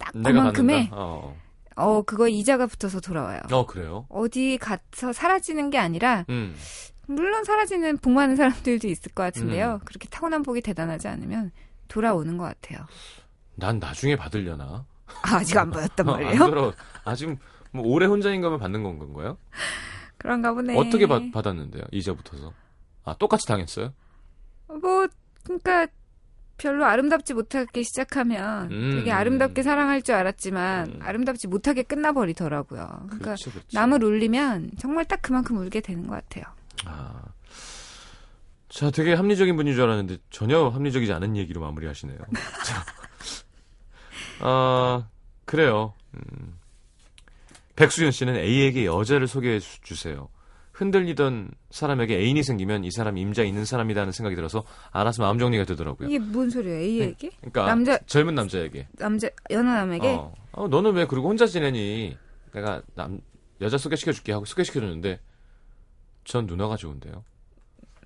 딱 0.00 0.12
그만큼의 0.12 0.88
받는다? 0.90 0.96
어. 0.96 1.36
어 1.76 2.02
그거 2.02 2.26
이자가 2.28 2.66
붙어서 2.66 3.00
돌아와요. 3.00 3.40
어, 3.52 3.66
그래요? 3.66 4.06
어디 4.08 4.58
가서 4.58 5.12
사라지는 5.12 5.70
게 5.70 5.78
아니라 5.78 6.24
음. 6.28 6.54
물론 7.06 7.44
사라지는 7.44 7.98
복 7.98 8.10
많은 8.12 8.36
사람들도 8.36 8.88
있을 8.88 9.12
것 9.12 9.22
같은데요. 9.22 9.74
음. 9.74 9.84
그렇게 9.84 10.08
타고난 10.08 10.42
복이 10.42 10.60
대단하지 10.62 11.08
않으면 11.08 11.52
돌아오는 11.88 12.36
것 12.36 12.44
같아요. 12.44 12.86
난 13.54 13.78
나중에 13.78 14.16
받으려나? 14.16 14.84
아, 15.22 15.36
아직 15.36 15.56
안 15.58 15.70
받았단 15.70 16.06
어, 16.08 16.14
안 16.14 16.22
말이에요. 16.22 16.46
돌아. 16.46 16.72
아 17.04 17.14
지금 17.14 17.36
뭐 17.72 17.84
오래 17.86 18.06
혼자인 18.06 18.40
거면 18.40 18.58
받는 18.58 18.82
건 18.82 18.98
건가요? 18.98 19.38
그런가 20.18 20.52
보네. 20.52 20.76
어떻게 20.76 21.06
받, 21.06 21.22
받았는데요? 21.32 21.84
이자 21.92 22.14
붙어서. 22.14 22.52
아 23.04 23.14
똑같이 23.18 23.46
당했어요? 23.46 23.92
뭐 24.68 25.06
그러니까 25.44 25.86
별로 26.60 26.84
아름답지 26.84 27.32
못하게 27.32 27.82
시작하면 27.82 28.70
음. 28.70 28.90
되게 28.96 29.12
아름답게 29.12 29.62
사랑할 29.62 30.02
줄 30.02 30.14
알았지만 30.14 30.88
음. 30.88 30.98
아름답지 31.02 31.48
못하게 31.48 31.82
끝나버리더라고요. 31.82 32.86
그러니까 33.06 33.18
그렇죠, 33.18 33.50
그렇죠. 33.50 33.66
남을 33.72 34.04
울리면 34.04 34.72
정말 34.78 35.06
딱 35.06 35.22
그만큼 35.22 35.56
울게 35.56 35.80
되는 35.80 36.06
것 36.06 36.10
같아요. 36.16 36.44
아. 36.84 37.22
자, 38.68 38.90
되게 38.90 39.14
합리적인 39.14 39.56
분인 39.56 39.74
줄 39.74 39.84
알았는데 39.84 40.18
전혀 40.30 40.68
합리적이지 40.68 41.10
않은 41.14 41.36
얘기로 41.38 41.60
마무리하시네요. 41.62 42.18
자, 42.66 42.84
아 44.40 45.08
그래요. 45.46 45.94
음. 46.14 46.58
백수연 47.76 48.10
씨는 48.12 48.36
A에게 48.36 48.84
여자를 48.84 49.26
소개해 49.26 49.58
주- 49.60 49.80
주세요. 49.80 50.28
흔들리던 50.84 51.50
사람에게 51.70 52.16
애인이 52.16 52.42
생기면 52.42 52.84
이 52.84 52.90
사람이 52.90 53.20
임자 53.20 53.42
있는 53.42 53.66
사람이라는 53.66 54.12
생각이 54.12 54.34
들어서 54.34 54.64
알아서 54.92 55.22
마음 55.22 55.38
정리가 55.38 55.64
되더라고요. 55.64 56.08
이게 56.08 56.18
뭔 56.18 56.48
소리예요? 56.48 56.78
A에게? 56.80 57.30
그러니까 57.40 57.66
남자- 57.66 57.98
젊은 58.06 58.34
남자에게. 58.34 58.88
남자 58.98 59.28
연하남에게? 59.50 60.08
어. 60.08 60.32
어, 60.52 60.68
너는 60.68 60.92
왜 60.94 61.06
그리고 61.06 61.28
혼자 61.28 61.46
지내니? 61.46 62.16
내가 62.54 62.80
남 62.94 63.20
여자 63.60 63.76
소개시켜 63.76 64.12
줄게 64.12 64.32
하고 64.32 64.46
소개시켜 64.46 64.80
줬는데 64.80 65.20
전 66.24 66.46
누나가 66.46 66.76
좋은데요. 66.76 67.24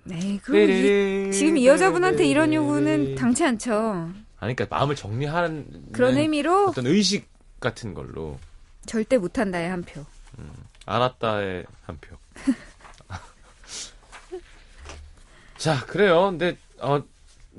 네, 0.02 0.38
그럼 0.42 0.68
이, 0.68 1.30
지금 1.32 1.56
이 1.56 1.66
여자분한테 1.66 2.26
이런 2.26 2.52
요구는 2.52 3.14
당치 3.14 3.44
않죠. 3.44 4.10
아니 4.40 4.54
그러니까 4.56 4.66
마음을 4.76 4.96
정리하는 4.96 5.92
그런 5.92 6.16
의미로 6.18 6.66
어떤 6.70 6.86
의식 6.88 7.30
같은 7.60 7.94
걸로 7.94 8.36
절대 8.84 9.16
못한다의 9.16 9.70
한 9.70 9.82
표. 9.82 10.04
알았다의 10.86 11.64
한 11.86 11.98
표. 12.00 12.16
자, 15.56 15.84
그래요. 15.86 16.30
근데 16.30 16.56
어 16.80 17.02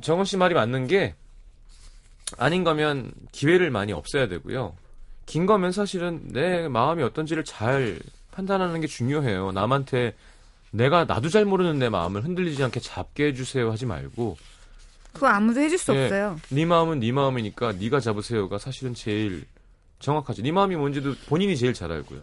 정원 0.02 0.26
씨 0.26 0.38
말이 0.38 0.54
맞는 0.54 0.88
게 0.88 1.16
아닌 2.38 2.64
거면 2.64 3.12
기회를 3.32 3.72
많이 3.72 3.94
없애야 3.94 4.28
되고요. 4.28 4.76
긴 5.26 5.46
거면 5.46 5.72
사실은 5.72 6.22
내 6.28 6.68
마음이 6.68 7.02
어떤지를 7.04 7.46
잘 7.46 8.00
판단하는 8.32 8.82
게 8.82 8.88
중요해요. 8.88 9.52
남한테 9.52 10.16
내가 10.72 11.06
나도 11.06 11.30
잘 11.30 11.46
모르는 11.46 11.80
내 11.80 11.90
마음을 11.90 12.24
흔들리지 12.24 12.62
않게 12.64 12.82
잡게 12.82 13.28
해주세요 13.28 13.72
하지 13.72 13.86
말고 13.86 14.38
그거 15.14 15.28
아무도 15.28 15.62
해줄 15.62 15.78
수 15.78 15.96
예. 15.96 16.04
없어요. 16.04 16.38
네 16.50 16.66
마음은 16.66 17.00
네 17.00 17.14
마음이니까 17.14 17.74
네가 17.74 18.02
잡으세요가 18.02 18.58
사실은 18.58 18.94
제일 18.94 19.46
정확하지. 20.00 20.44
네 20.44 20.52
마음이 20.52 20.76
뭔지도 20.76 21.16
본인이 21.28 21.56
제일 21.56 21.74
잘 21.74 21.92
알고요. 21.92 22.22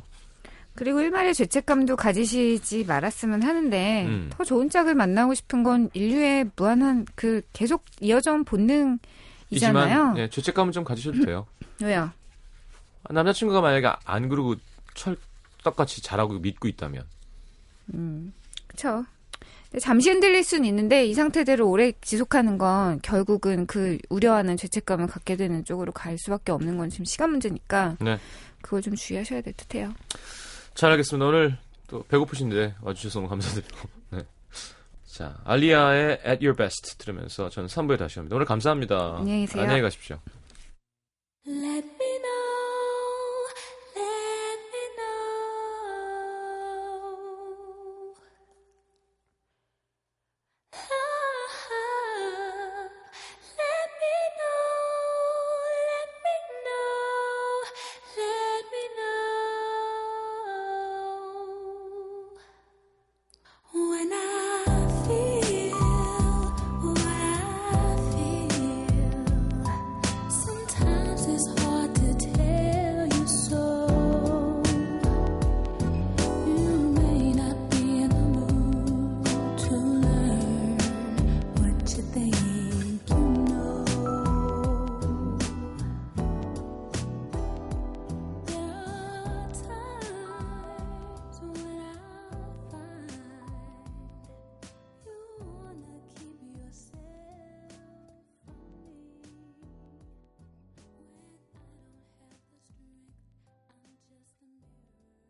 그리고 0.74 1.00
일말의 1.00 1.34
죄책감도 1.34 1.96
가지시지 1.96 2.84
말았으면 2.84 3.42
하는데 3.42 4.06
음. 4.06 4.30
더 4.32 4.42
좋은 4.42 4.70
짝을 4.70 4.94
만나고 4.94 5.34
싶은 5.34 5.62
건 5.62 5.90
인류의 5.92 6.50
무한한 6.56 7.06
그 7.14 7.42
계속 7.52 7.84
이어져 8.00 8.32
온 8.32 8.44
본능이잖아요. 8.44 8.98
이지만 9.50 10.18
예, 10.18 10.28
죄책감은 10.28 10.72
좀 10.72 10.84
가지셔도 10.84 11.24
돼요. 11.24 11.46
왜요? 11.82 12.10
아, 13.04 13.12
남자친구가 13.12 13.60
만약에 13.60 13.90
안 14.04 14.28
그러고 14.28 14.54
철떡같이 14.94 16.02
잘하고 16.02 16.38
믿고 16.38 16.68
있다면 16.68 17.04
그쵸. 18.66 19.04
근데 19.64 19.80
잠시 19.80 20.10
흔들릴 20.10 20.44
수는 20.44 20.66
있는데 20.66 21.06
이 21.06 21.14
상태대로 21.14 21.68
오래 21.68 21.92
지속하는 22.00 22.58
건 22.58 23.00
결국은 23.02 23.66
그 23.66 23.98
우려하는 24.10 24.56
죄책감을 24.56 25.06
갖게 25.06 25.36
되는 25.36 25.64
쪽으로 25.64 25.92
갈 25.92 26.18
수밖에 26.18 26.52
없는 26.52 26.76
건 26.76 26.90
지금 26.90 27.04
시간 27.04 27.30
문제니까 27.30 27.96
네. 28.00 28.18
그걸 28.60 28.82
좀 28.82 28.94
주의하셔야 28.94 29.40
될 29.40 29.54
듯해요. 29.54 29.92
잘 30.74 30.90
알겠습니다. 30.92 31.26
오늘 31.26 31.56
또 31.88 32.02
배고프신데 32.08 32.76
와주셔서 32.80 33.20
너무 33.20 33.28
감사드리고 33.28 33.88
네. 34.10 34.22
자 35.06 35.36
알리아의 35.44 36.20
At 36.26 36.44
Your 36.44 36.56
Best 36.56 36.96
들으면서 36.98 37.50
저는 37.50 37.68
3부에 37.68 37.98
다시 37.98 38.18
옵니다. 38.18 38.36
오늘 38.36 38.46
감사합니다. 38.46 39.16
안녕히 39.18 39.46
계세요. 39.46 39.62
안녕히 39.62 39.82
가십시오. 39.82 40.18